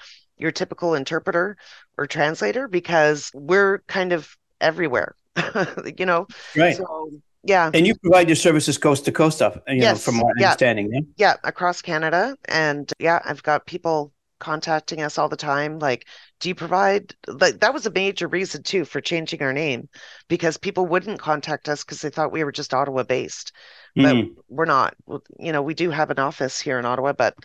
[0.43, 1.57] your typical interpreter
[1.97, 5.15] or translator because we're kind of everywhere,
[5.99, 6.27] you know?
[6.57, 6.77] Right.
[6.77, 7.11] So,
[7.45, 7.71] yeah.
[7.73, 10.49] And you provide your services coast to coast up, you Yes, know, from my yeah.
[10.49, 10.91] understanding.
[10.93, 11.01] Yeah.
[11.17, 12.37] Yeah, across Canada.
[12.47, 15.79] And yeah, I've got people contacting us all the time.
[15.79, 16.07] Like,
[16.41, 19.89] do you provide, like, that was a major reason too for changing our name
[20.29, 23.53] because people wouldn't contact us because they thought we were just Ottawa based.
[23.95, 24.35] But Mhm.
[24.49, 24.95] we're not.
[25.39, 27.37] You know, we do have an office here in Ottawa, but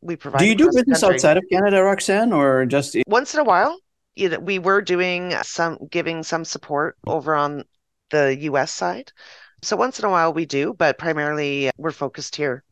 [0.00, 0.40] we provide.
[0.40, 1.16] Do you do business country.
[1.16, 3.78] outside of Canada, Roxanne, or just Once in a while,
[4.14, 7.64] you know, we were doing some, giving some support over on
[8.10, 9.12] the US side.
[9.62, 12.62] So once in a while we do, but primarily we're focused here.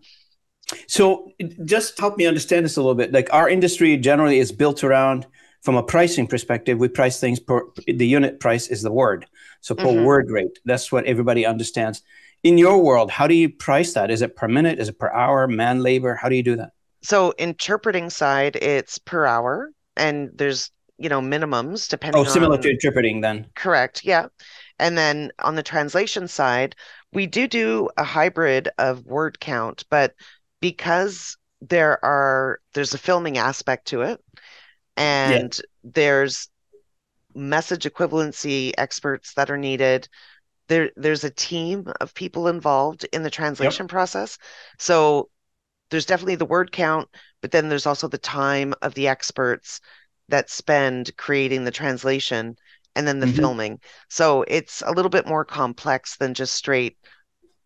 [0.89, 1.31] So
[1.65, 3.13] just help me understand this a little bit.
[3.13, 5.27] Like our industry generally is built around
[5.63, 9.27] from a pricing perspective, we price things per the unit price is the word.
[9.61, 10.05] So per Mhm.
[10.05, 10.59] word rate.
[10.65, 12.03] That's what everybody understands.
[12.45, 14.11] In your world, how do you price that?
[14.11, 14.79] Is it per minute?
[14.79, 15.49] Is it per hour?
[15.49, 16.15] Man labor?
[16.15, 16.71] How do you do that?
[17.03, 22.57] So interpreting side, it's per hour, and there's, you know, minimums oh, depending Oh, similar
[22.57, 23.47] on to interpreting then.
[23.55, 24.29] correct, yeah.
[24.79, 26.77] And then on the translation side,
[27.13, 30.15] we do do a hybrid of word count, but
[30.61, 34.23] because there are there's a filming aspect to it,
[34.97, 36.49] and there's
[37.35, 40.09] message equivalency experts that are needed.
[40.69, 44.39] There, there's a team of people involved in the translation process.
[44.79, 45.31] So
[45.91, 47.09] there's definitely the word count,
[47.41, 49.81] but then there's also the time of the experts
[50.29, 52.57] that spend creating the translation
[52.95, 53.37] and then the Mhm.
[53.37, 53.81] filming.
[54.09, 56.99] So it's a little bit more complex than just straight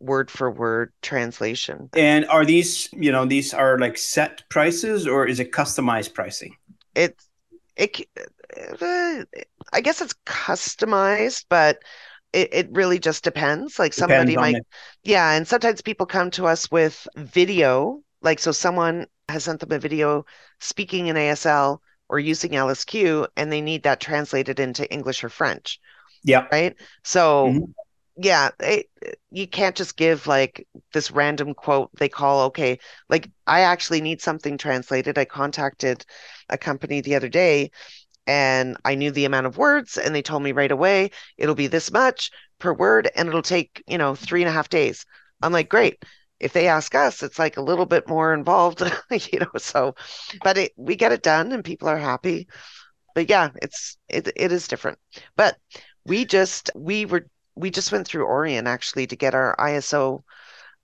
[0.00, 1.90] word for word translation.
[1.94, 6.56] And are these, you know, these are like set prices or is it customized pricing?
[6.94, 7.20] It,
[7.76, 8.06] it,
[8.82, 9.24] uh,
[9.72, 11.82] I guess it's customized, but
[12.32, 13.78] it, it really just depends.
[13.78, 14.60] Like somebody Depends might
[15.04, 19.72] Yeah, and sometimes people come to us with video, like so someone has sent them
[19.72, 20.24] a video
[20.60, 25.80] speaking in ASL or using LSQ, and they need that translated into English or French,
[26.24, 26.48] yeah.
[26.52, 26.76] right?
[27.04, 27.74] So, Mhm.
[28.16, 28.86] yeah, it,
[29.30, 32.78] you can't just give like this random quote they call, okay,
[33.08, 35.18] like I actually need something translated.
[35.18, 36.04] I contacted
[36.48, 37.70] a company the other day
[38.26, 41.66] and I knew the amount of words, and they told me right away it'll be
[41.66, 45.06] this much per word, and it'll take, you know, three and a half days.
[45.42, 46.04] I'm like, great.
[46.40, 49.50] If they ask us, it's like a little bit more involved, you know.
[49.58, 49.94] So,
[50.42, 52.48] but it, we get it done, and people are happy.
[53.14, 54.98] But yeah, it's it it is different.
[55.36, 55.56] But
[56.04, 60.22] we just we were we just went through Orion actually to get our ISO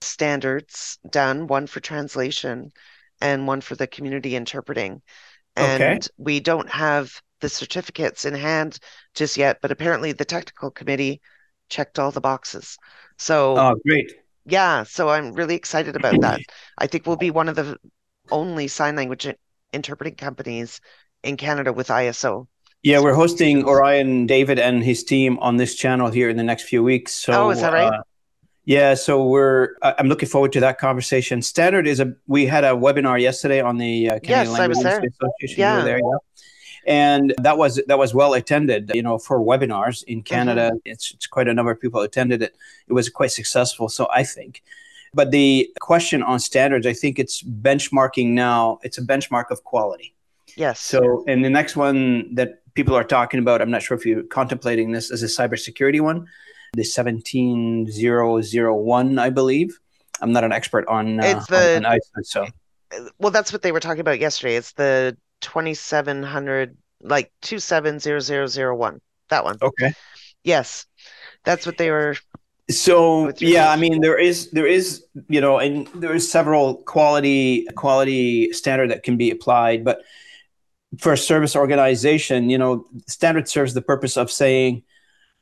[0.01, 2.71] standards done, one for translation
[3.21, 5.01] and one for the community interpreting.
[5.57, 5.93] Okay.
[5.95, 8.79] And we don't have the certificates in hand
[9.15, 11.21] just yet, but apparently the technical committee
[11.69, 12.77] checked all the boxes.
[13.17, 14.11] So Oh, great.
[14.47, 16.39] Yeah, so I'm really excited about that.
[16.77, 17.77] I think we'll be one of the
[18.31, 19.27] only sign language
[19.73, 20.79] interpreting companies
[21.23, 22.47] in Canada with ISO.
[22.83, 26.63] Yeah, we're hosting Orion David and his team on this channel here in the next
[26.63, 27.13] few weeks.
[27.13, 27.91] So, Oh, is that right?
[27.91, 28.01] uh,
[28.65, 29.75] yeah, so we're.
[29.81, 31.41] I'm looking forward to that conversation.
[31.41, 32.13] Standard is a.
[32.27, 34.95] We had a webinar yesterday on the uh, Canadian Yes, I Language was there.
[34.97, 35.59] Industry Association.
[35.61, 35.71] Yeah.
[35.73, 36.17] You were there, yeah.
[36.87, 38.91] And that was that was well attended.
[38.95, 40.77] You know, for webinars in Canada, Mm-hmm.
[40.91, 42.55] it's, it's quite a number of people attended it.
[42.87, 43.89] It was quite successful.
[43.89, 44.63] So I think.
[45.13, 48.79] But the question on standards, I think it's benchmarking now.
[48.83, 50.13] It's a benchmark of quality.
[50.55, 50.79] Yes.
[50.79, 54.23] So, and the next one that people are talking about, I'm not sure if you're
[54.23, 56.27] contemplating this, is a cybersecurity one,
[56.73, 59.79] the 17001, I believe.
[60.21, 62.47] I'm not an expert on, uh, It's the- on, on ISO, so
[63.19, 64.55] well, that's what they were talking about yesterday.
[64.55, 69.01] It's the 2700, like 270001.
[69.29, 69.57] That one.
[69.61, 69.93] okay.
[70.43, 70.85] Yes.
[71.43, 72.15] That's what they were.
[72.69, 77.65] So yeah, I mean there is there is you know, and there is several quality
[77.75, 80.01] quality standard that can be applied, but
[80.99, 84.83] for a service organization, you know, standard serves the purpose of saying,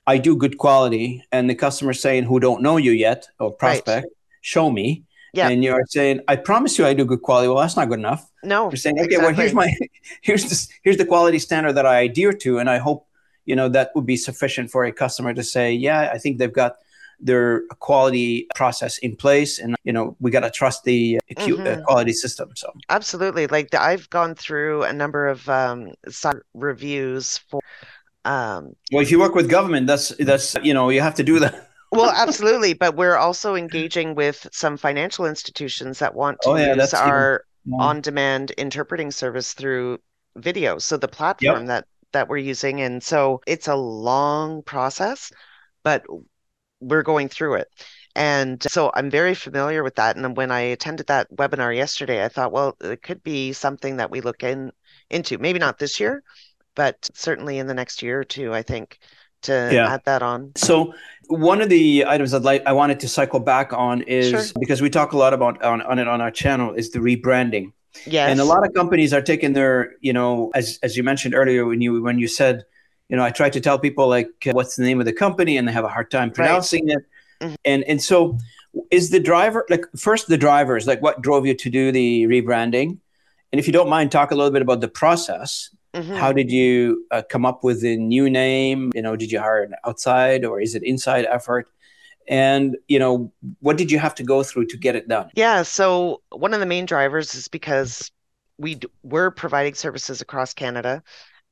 [0.05, 4.07] I do good quality, and the customer saying who don't know you yet or prospect,
[4.41, 5.04] show me.
[5.35, 5.49] Yeah.
[5.49, 7.47] And you're saying, I promise you I do good quality.
[7.47, 8.29] Well, that's not good enough.
[8.43, 8.69] No.
[8.69, 9.73] You're saying, okay, well, here's my
[10.21, 13.07] here's this here's the quality standard that I adhere to, and I hope
[13.45, 16.53] you know that would be sufficient for a customer to say, yeah, I think they've
[16.53, 16.77] got
[17.19, 21.79] their quality process in place and you know we got to trust the acute, Mhm.
[21.79, 23.47] uh, quality system so Absolutely.
[23.47, 25.93] Like the- I've gone through a number of um,
[26.53, 27.61] reviews for
[28.25, 31.39] um, well if you work with government that's that's you know you have to do
[31.39, 36.55] that Well, absolutely, but we're also engaging with some financial institutions that want to Oh,
[36.55, 37.77] yeah, use that's even- our Yeah.
[37.79, 39.99] on-demand interpreting service through
[40.35, 40.77] video.
[40.77, 45.31] So the platform that that we're using, and so it's a long process,
[45.83, 46.03] but
[46.79, 47.67] we're going through it.
[48.15, 50.15] And so I'm very familiar with that.
[50.15, 54.11] And when I attended that webinar yesterday, I thought, well, it could be something that
[54.11, 54.71] we look in
[55.09, 55.37] into.
[55.37, 56.23] Maybe not this year,
[56.75, 58.99] but certainly in the next year or two, I think,
[59.45, 59.93] to Yeah.
[59.93, 60.51] add that on.
[60.55, 60.93] So
[61.27, 64.43] one of the items I'd like I wanted to cycle back on is Sure.
[64.59, 67.71] because we talk a lot about on, on it on our channel is the rebranding.
[68.05, 68.29] Yes.
[68.29, 71.65] And a lot of companies are taking their, you know, as as you mentioned earlier
[71.65, 72.63] when you when you said,
[73.09, 75.57] you know, I try to tell people like uh, what's the name of the company
[75.57, 77.03] and they have a hard time pronouncing it.
[77.41, 77.55] Mhm.
[77.71, 78.37] And and so
[78.91, 82.97] is the driver like first the drivers like what drove you to do the rebranding?
[83.51, 85.69] And if you don't mind talk a little bit about the process.
[85.95, 86.19] Mhm.
[86.19, 88.91] How did you uh, come up with a new name?
[88.95, 91.67] You know, did you hire an outside or is it inside effort?
[92.27, 95.29] And you know, what did you have to go through to get it done?
[95.35, 98.11] Yeah, so one of the main drivers is because
[98.57, 101.03] we d- we're providing services across Canada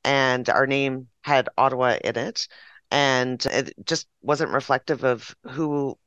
[0.03, 2.47] and our name had Ottawa in it
[2.91, 5.97] and it just wasn't reflective of who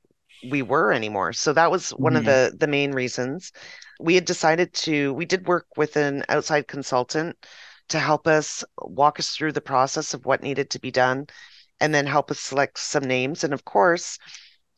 [0.51, 1.33] we were anymore.
[1.33, 2.27] So that was one of Mhm.
[2.27, 3.53] the the main reasons.
[4.01, 7.37] We had decided to we did work with an outside consultant
[7.88, 11.27] to help us walk us through the process of what needed to be done
[11.81, 14.18] and then help us select some names and of course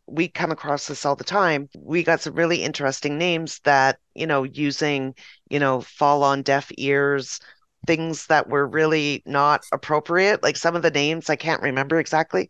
[0.09, 1.69] we come across this all the time.
[1.79, 5.15] We got some really interesting names that, you know, using,
[5.51, 7.41] you know, fall on deaf ears,
[7.87, 10.43] things that were really not appropriate.
[10.43, 12.49] Like some of the names I can't remember exactly,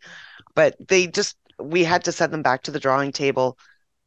[0.55, 3.57] but they just, we had to send them back to the drawing table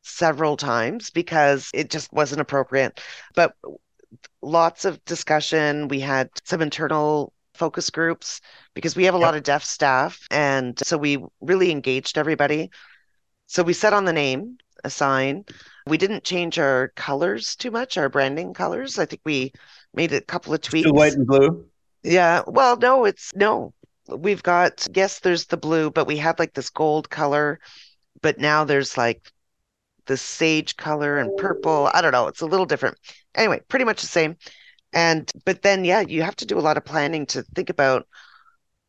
[0.03, 3.01] several times because it just wasn't appropriate.
[3.35, 3.55] But
[4.43, 5.89] lots of discussion.
[5.89, 8.41] We had some internal focus groups
[8.75, 9.25] because we have a Yep.
[9.27, 10.27] lot of deaf staff.
[10.31, 12.71] And so we really engaged everybody.
[13.47, 15.45] So we set on the name, Asign.
[15.87, 18.99] We didn't change our colors too much, our branding colors.
[18.99, 19.53] I think we
[19.95, 20.87] made a couple of tweaks.
[20.87, 21.67] Still white and blue.
[22.03, 22.43] Yeah.
[22.47, 23.75] Well, no, it's no.
[24.09, 27.61] We've got, yes, there's the blue, but we had like this gold color,
[28.21, 29.32] but now there's like
[30.07, 31.91] the sage color and purple.
[31.93, 32.27] I don't know.
[32.27, 32.99] It's a little different.
[33.35, 34.37] Anyway, pretty much the same.
[34.93, 38.07] And, but then, yeah, you have to do a lot of planning to think about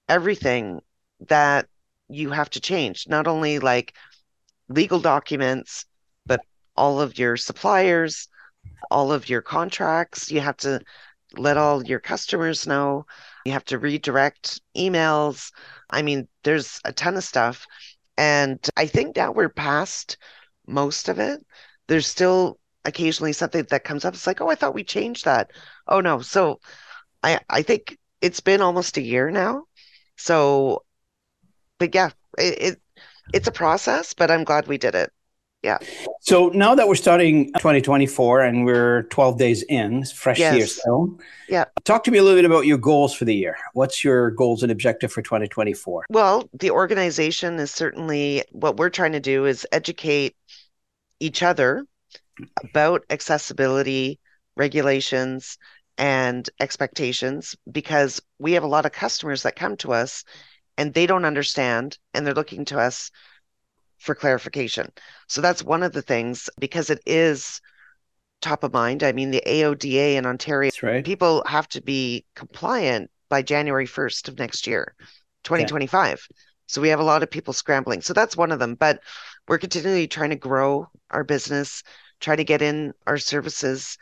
[0.10, 0.82] everything
[1.28, 1.67] that
[2.10, 3.93] you have to change, not only like
[4.67, 5.86] legal documents,
[6.26, 6.41] but
[6.76, 8.28] all of your suppliers,
[8.91, 10.32] all of your contracts.
[10.32, 10.82] You have to
[11.38, 13.06] let all your customers know.
[13.45, 15.52] You have to redirect emails.
[15.89, 17.65] I mean, there's a ton of stuff.
[18.17, 20.17] And I think now we're past
[20.67, 21.45] most of it.
[21.88, 24.13] There's still occasionally something that comes up.
[24.13, 25.52] It's like, oh, I thought we changed that.
[25.88, 26.19] Oh no.
[26.21, 26.60] So
[27.23, 29.65] I I think it's been almost a year now.
[30.17, 30.84] So
[31.80, 32.82] but yeah, it, it
[33.34, 35.12] it's a process, but I'm glad we did it.
[36.21, 40.73] So now that we're starting 2024 and we're 12 days in, fresh year Yes.
[40.73, 41.19] still.
[41.47, 41.65] Yeah.
[41.84, 43.56] Talk to me a little bit about your goals for the year.
[43.73, 46.06] What's your goals and objective for 2024?
[46.10, 50.36] Well, the organization is certainly what we're trying to do is educate
[51.19, 51.86] each other
[52.63, 54.19] about accessibility
[54.56, 55.58] regulations
[55.97, 60.23] and expectations because we have a lot of customers that come to us
[60.78, 63.12] and they don't understand and they're looking to us
[64.04, 64.92] for clarification.
[65.28, 67.62] So that's one of the things because it is
[68.42, 69.02] top of mind.
[69.02, 71.06] I mean, the AODA in Ontario right.
[71.06, 74.94] people have to be compliant by January 1st of next year,
[75.46, 76.28] 2025.
[76.68, 78.02] So we have a lot of people scrambling.
[78.02, 78.76] So that's one of them.
[78.76, 79.00] But
[79.48, 81.82] we're continually trying to grow our business,
[82.20, 83.98] try to get in our services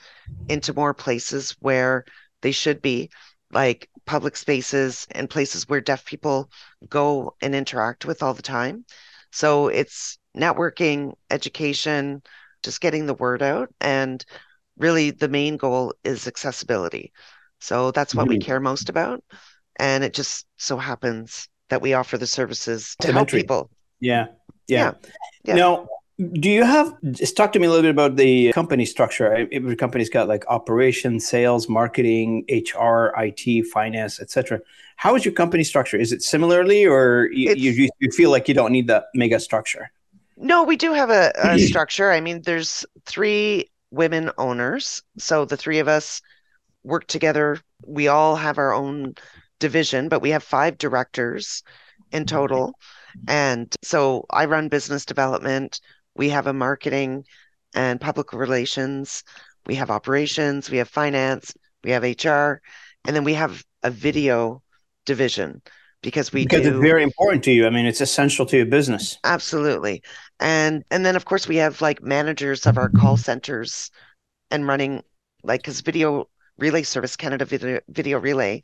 [0.50, 2.06] into more places where
[2.42, 3.12] they should be,
[3.52, 6.50] like public spaces and places where deaf people
[6.90, 8.84] go and interact with all the time.
[9.32, 12.22] So it's networking, education,
[12.64, 13.70] just getting the word out.
[13.82, 14.24] And
[14.78, 17.12] really, the main goal is accessibility.
[17.60, 18.46] So that's what we Mhm.
[18.46, 19.24] care most about.
[19.78, 23.70] And it just so happens that we offer the services to help people.
[24.00, 24.28] Yeah.
[24.68, 24.94] Yeah.
[25.46, 25.56] Yeah.
[25.56, 25.88] Now,
[26.34, 29.48] do you have just talk to me a little bit about the company structure?
[29.52, 34.62] Every company's got like operations, sales, marketing, HR, IT, finance, etc.
[34.98, 35.98] How is your company structure?
[35.98, 39.92] Is it similarly, or you, you, you feel like you don't need that mega structure?
[40.38, 42.12] No, we do have a, a structure.
[42.12, 45.04] I mean, there's three women owners.
[45.18, 46.22] So the three of us
[46.84, 47.60] work together.
[47.86, 49.16] We all have our own
[49.60, 51.64] division, but we have five directors
[52.12, 52.36] in mm-hmm.
[52.36, 52.74] total.
[53.28, 55.80] And so I run business development.
[56.16, 57.26] We have a marketing
[57.74, 59.24] and public relations.
[59.66, 60.70] We have operations.
[60.70, 61.54] We have finance.
[61.84, 62.62] We have HR.
[63.06, 64.62] And then we have a video
[65.06, 65.62] division
[66.02, 67.66] because we because do, it's very important to you.
[67.66, 69.18] I mean, it's essential to your business.
[69.24, 70.04] Absolutely.
[70.40, 73.90] And and then of course we have like managers of our call centers
[74.50, 75.04] and running
[75.44, 78.62] like because video relay service Canada video, video relay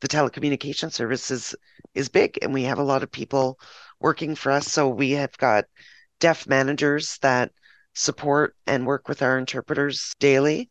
[0.00, 1.54] the telecommunication service is
[1.94, 3.58] is big and we have a lot of people
[4.00, 5.64] working for us so we have got
[6.22, 7.50] deaf managers that
[7.94, 10.70] support and work with our interpreters daily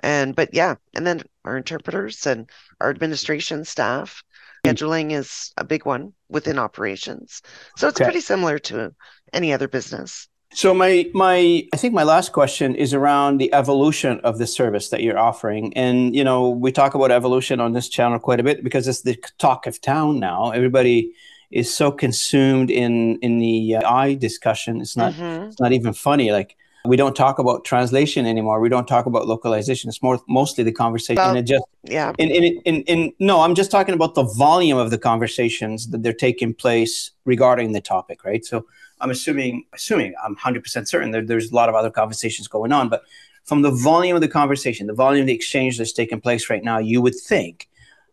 [0.00, 2.48] and but yeah and then our interpreters and
[2.80, 4.22] our administration staff
[4.64, 7.42] scheduling is a big one within operations
[7.76, 8.04] so it's okay.
[8.04, 8.94] pretty similar to
[9.32, 14.20] any other business so my my I think my last question is around the evolution
[14.20, 15.72] of the service that you're offering.
[15.74, 19.00] And you know, we talk about evolution on this channel quite a bit because it's
[19.00, 20.50] the talk of town now.
[20.50, 21.14] Everybody
[21.52, 24.80] is so consumed in in the uh, I discussion.
[24.80, 25.44] It's not mm-hmm.
[25.44, 28.58] it's not even funny like we don't talk about translation anymore.
[28.60, 29.88] We don't talk about localization.
[29.88, 31.16] It's more mostly the conversation.
[31.16, 32.12] Well, and it just yeah.
[32.18, 36.02] In, in in in no, I'm just talking about the volume of the conversations that
[36.02, 38.44] they're taking place regarding the topic, right?
[38.44, 38.66] So
[39.00, 42.88] I'm assuming, assuming I'm 100% certain that there's a lot of other conversations going on,
[42.88, 43.02] but
[43.44, 46.62] from the volume of the conversation, the volume of the exchange that's taking place right
[46.62, 47.68] now, you would think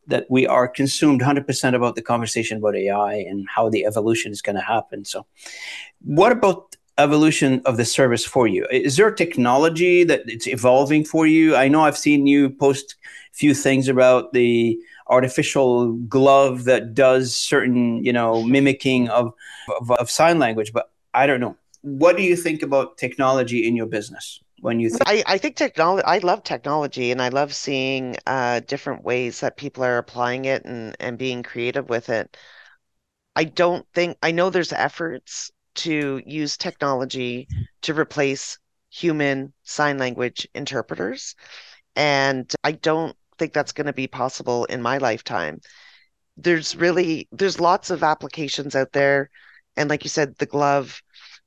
[0.09, 4.41] that we are consumed 100% about the conversation about AI and how the evolution is
[4.41, 5.05] going to happen.
[5.05, 5.25] So,
[6.03, 8.67] what about evolution of the service for you?
[8.71, 11.55] Is there technology that it's evolving for you?
[11.55, 12.95] I know I've seen you post
[13.33, 19.33] a few things about the artificial glove that does certain, you know, mimicking of,
[19.79, 21.55] of, of sign language, but I don't know.
[21.81, 24.41] What do you think about technology in your business?
[24.61, 28.61] When you think I, I think technology i love technology and i love seeing uh,
[28.61, 32.37] different ways that people are applying it and, and being creative with it
[33.35, 37.47] i don't think i know there's efforts to use technology
[37.81, 38.57] to replace
[38.89, 41.35] human sign language interpreters
[41.95, 45.59] and i don't think that's going to be possible in my lifetime.
[46.37, 49.29] There's really there's lots of applications out there
[49.75, 51.01] and like you said the glove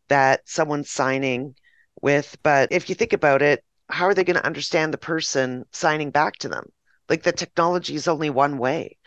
[0.09, 1.55] that someone's signing
[2.03, 5.65] with, but if you think about it, how are they going to understand the person
[5.73, 6.67] signing back to them?
[7.09, 8.99] Like the technology is only one way.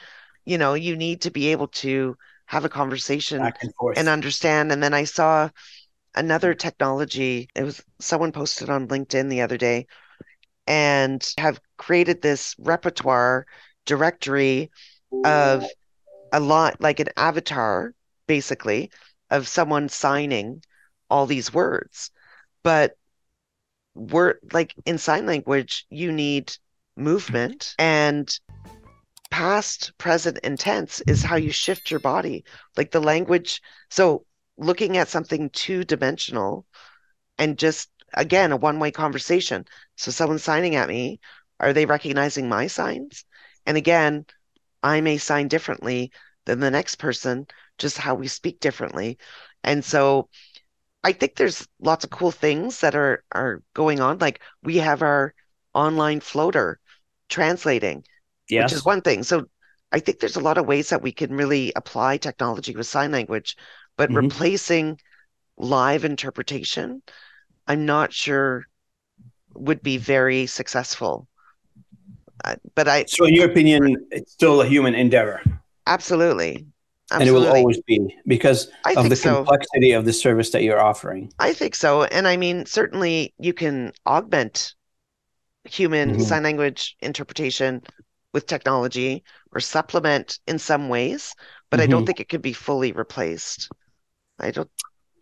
[0.46, 2.18] You know, you need to be able to
[2.48, 5.50] have a conversation and, and understand and then I saw
[6.16, 7.50] another technology.
[7.56, 9.88] It was someone posted on LinkedIn the other day
[10.68, 13.46] and have created this repertoire
[13.86, 14.72] directory
[15.24, 15.66] of
[16.32, 17.94] a lot like an avatar
[18.28, 18.92] basically
[19.32, 20.64] of someone signing
[21.10, 22.12] all these words
[22.66, 22.98] but
[23.96, 26.54] we're like in sign language you need
[26.98, 28.40] movement and
[29.32, 32.44] past present and tense is how you shift your body
[32.76, 34.26] like the language so
[34.58, 36.66] looking at something two dimensional
[37.38, 39.66] and just again a one way conversation.
[39.98, 41.20] So someone signing at me,
[41.60, 43.26] are they recognizing my signs?
[43.66, 44.26] And again,
[44.84, 46.12] I may sign differently
[46.46, 47.48] than the next person,
[47.78, 49.18] just how we speak differently.
[49.64, 50.30] And so
[51.06, 54.18] I think there's lots of cool things that are are going on.
[54.18, 55.34] Like we have our
[55.74, 56.80] online floater
[57.30, 58.04] translating,
[58.50, 58.64] yes.
[58.72, 59.24] which is one thing.
[59.24, 59.46] So
[59.92, 63.12] I think there's a lot of ways that we can really apply technology with sign
[63.12, 63.56] language,
[63.98, 64.18] but mm-hmm.
[64.18, 65.00] replacing
[65.58, 67.02] live interpretation
[67.68, 68.66] I'm not sure
[69.54, 71.28] would be very successful.
[72.44, 73.06] Uh, but I.
[73.06, 75.42] So, in your opinion, it's still a human endeavor.
[75.88, 76.66] Absolutely.
[77.12, 77.38] Absolutely.
[77.38, 80.00] And it will always be because of the complexity so.
[80.00, 81.32] of the service that you're offering.
[81.38, 82.04] I think so.
[82.06, 84.74] And I mean, certainly you can augment
[85.66, 86.22] human mm-hmm.
[86.22, 87.84] sign language interpretation
[88.34, 91.36] with technology or supplement in some ways,
[91.70, 91.84] but mm-hmm.
[91.84, 92.06] I don't mm-hmm.
[92.08, 93.70] think it could be fully replaced.
[94.40, 94.70] I don't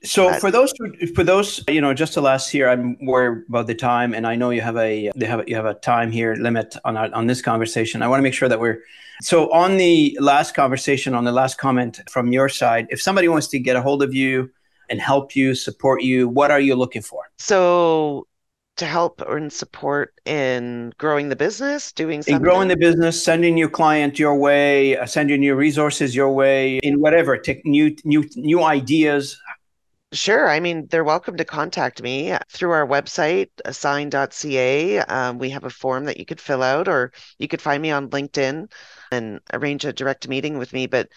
[0.04, 0.74] so for those
[1.16, 4.36] for those you know just to last here i'm worried about the time and i
[4.36, 7.26] know you have a they have you have a time here limit on our, on
[7.26, 8.84] this conversation i want to make sure that we're
[9.22, 13.48] so on the last conversation on the last comment from your side if somebody wants
[13.48, 14.50] to get a hold of you
[14.90, 18.28] and help you support you what are you looking for so
[18.78, 22.36] to help and support in growing the business, doing something?
[22.38, 26.78] In growing the business, sending your client your way, uh, sending your resources your way,
[26.78, 29.40] in whatever, take new new new ideas.
[30.12, 30.48] Sure.
[30.48, 35.00] I mean, they're welcome to contact me through our website, asign.ca.
[35.00, 37.90] Um, we have a form that you could fill out, or you could find me
[37.90, 38.72] on LinkedIn
[39.14, 40.88] and arrange a direct meeting with me.
[40.88, 41.10] But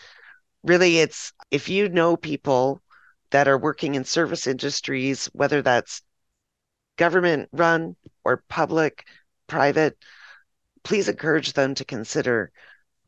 [0.64, 2.82] really, it's if you know people
[3.30, 6.02] that are working in service industries, whether that's
[6.96, 9.06] government run or public,
[9.46, 9.96] private,
[10.84, 12.52] please encourage them to consider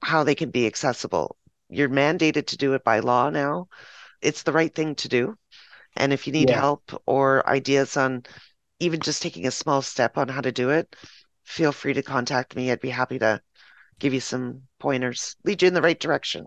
[0.03, 1.37] how they can be accessible
[1.71, 3.69] you're mandated to do it by law now.
[4.23, 5.39] It's the right thing to do.
[5.97, 6.51] And if you need Yeah.
[6.51, 8.25] help or ideas on
[8.81, 10.97] even just taking a small step on how to do it,
[11.45, 12.71] feel free to contact me.
[12.73, 13.43] I'd be happy to
[13.99, 16.47] give you some pointers, lead you in the right direction.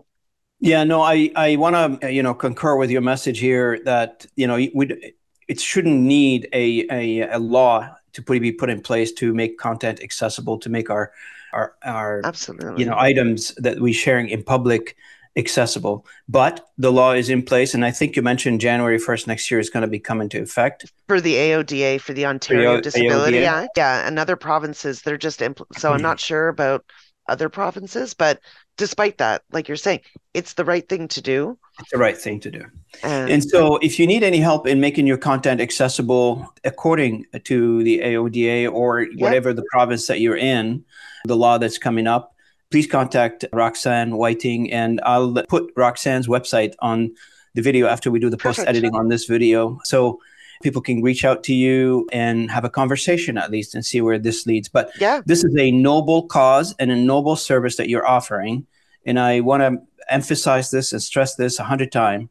[0.60, 4.46] Yeah, no, I I want to you know concur with your message here that you
[4.46, 5.12] know we
[5.48, 9.58] it shouldn't need a a, a law to put, be put in place to make
[9.58, 11.12] content accessible to make our
[11.52, 12.82] our our Absolutely.
[12.82, 14.96] you know items that we're sharing in public
[15.36, 16.06] accessible.
[16.28, 19.58] But the law is in place, and I think you mentioned January first next year
[19.58, 20.92] is going to be coming into effect.
[21.08, 23.46] for the AODA, for the Ontario A- Disability AODA.
[23.46, 23.70] Act.
[23.76, 26.84] Yeah, and other provinces, they're just impl- so I'm not sure about
[27.28, 28.40] other provinces, but
[28.76, 30.00] despite that, like you're saying,
[30.34, 31.58] it's the right thing to do.
[31.78, 32.64] It's the right thing to do.
[33.02, 37.82] And, And so, if you need any help in making your content accessible according to
[37.84, 40.84] the AODA or whatever the province that you're in,
[41.24, 42.34] the law that's coming up,
[42.70, 47.14] please contact Roxanne Whiting, and I'll put Roxanne's website on
[47.54, 49.78] the video after we do the post editing on this video.
[49.84, 50.20] So
[50.62, 54.18] people can reach out to you and have a conversation at least and see where
[54.18, 54.68] this leads.
[54.68, 58.66] But yeah, this is a noble cause and a noble service that you're offering.
[59.04, 62.28] And I want to emphasize this and stress this a hundred times.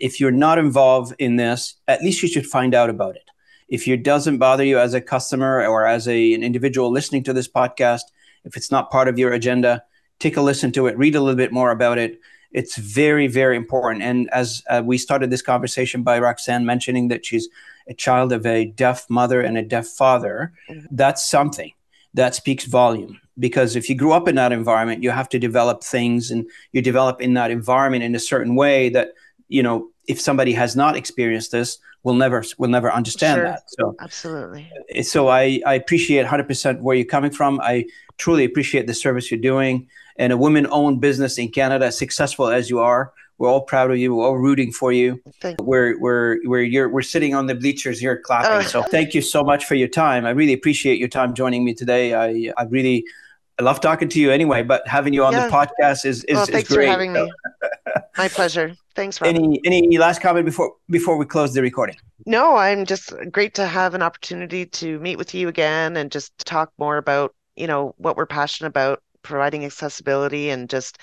[0.00, 3.30] If you're not involved in this, at least you should find out about it.
[3.68, 7.32] If it doesn't bother you as a customer or as a, an individual listening to
[7.32, 8.02] this podcast,
[8.44, 9.84] if it's not part of your agenda,
[10.18, 12.20] take a listen to it, read a little bit more about it.
[12.52, 14.02] It's very, very important.
[14.02, 17.48] And as uh, we started this conversation by Roxanne mentioning that she's
[17.88, 20.86] a child of a deaf mother and a deaf father, Mhm.
[20.90, 21.72] that's something
[22.14, 23.20] that speaks volume.
[23.38, 26.82] Because if you grew up in that environment, you have to develop things and you
[26.82, 29.12] develop in that environment in a certain way that,
[29.48, 33.44] you know, if somebody has not experienced this, will never will never understand Sure.
[33.44, 33.62] that.
[33.70, 34.70] So absolutely.
[35.02, 37.60] so I, I appreciate 100% where you're coming from.
[37.62, 37.84] I
[38.16, 39.86] truly appreciate the service you're doing.
[40.16, 43.90] And a women owned business in Canada, as successful as you are, we're all proud
[43.90, 44.14] of you.
[44.14, 45.18] We're all rooting for you.
[45.40, 48.50] Thank We're, we're, we're, you're, we're sitting on the bleachers here clapping.
[48.52, 48.60] Oh.
[48.60, 50.26] So thank you so much for your time.
[50.26, 52.12] I really appreciate your time joining me today.
[52.12, 53.02] I, I really
[53.58, 55.46] I love talking to you anyway, but having you on Yeah.
[55.46, 56.84] the podcast is, is, well, is thanks great.
[56.84, 57.32] for having me.
[58.18, 58.74] My pleasure.
[58.94, 59.34] Thanks, Rob.
[59.34, 61.96] Any, any last comment before, before we close the recording?
[62.26, 66.36] No, I'm just great to have an opportunity to meet with you again and just
[66.44, 70.98] talk more about, you know, what we're passionate about, providing accessibility and just,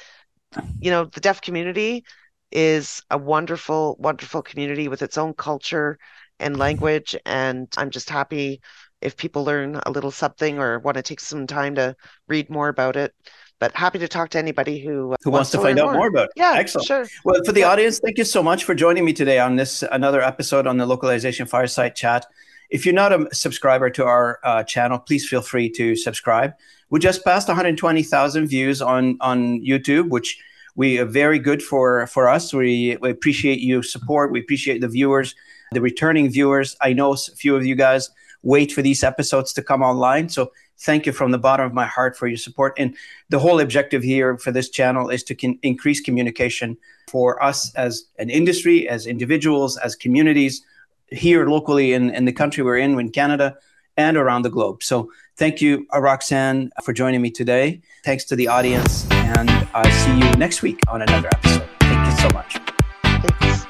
[0.80, 2.04] you know, the deaf community
[2.52, 5.98] is a wonderful, wonderful community with its own culture
[6.40, 7.16] and language.
[7.26, 8.62] And I'm just happy
[9.02, 11.96] if people learn a little something or want to take some time to
[12.28, 13.14] read more about it.
[13.60, 16.26] But happy to talk to anybody who, Who wants to learn find out more about
[16.26, 16.32] it?
[16.36, 16.88] Yeah, Excellent.
[16.88, 17.08] sure.
[17.24, 17.70] Well, for the Yeah.
[17.70, 20.86] audience, thank you so much for joining me today on this another episode on the
[20.86, 22.28] Localization Fireside Chat.
[22.70, 26.54] If you're not a subscriber to our uh, channel, please feel free to subscribe.
[26.90, 30.38] We just passed 120,000 views on on YouTube, which
[30.78, 32.54] we are very good for for us.
[32.54, 34.32] We, we appreciate your support.
[34.32, 35.36] We appreciate the viewers,
[35.74, 36.78] the returning viewers.
[36.80, 38.10] I know a few of you guys
[38.44, 41.88] wait for these episodes to come online, so thank you from the bottom of my
[41.88, 42.74] heart for your support.
[42.78, 42.96] And
[43.30, 46.78] the whole objective here for this channel is to increase communication
[47.10, 50.64] for us as an industry, as individuals, as communities
[51.08, 53.58] here locally in, in the country we're in, in Canada,
[53.98, 54.84] and around the globe.
[54.84, 57.82] So thank you, Roxanne, for joining me today.
[58.06, 61.68] Thanks to the audience, and I'll see you next week on another episode.
[61.82, 62.58] Thank you so much.
[63.04, 63.66] Thanks.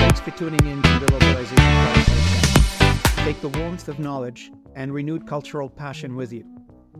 [0.00, 3.00] Thanks for tuning in to the Localization Chat.
[3.24, 6.44] Take the warmth of knowledge and renewed cultural passion with you.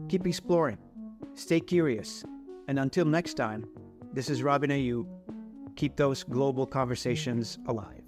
[0.09, 0.79] Keep exploring,
[1.35, 2.25] stay curious,
[2.69, 3.65] and until next time,
[4.13, 5.07] this is Robin Ayoub.
[5.77, 8.03] Keep those global conversations alive.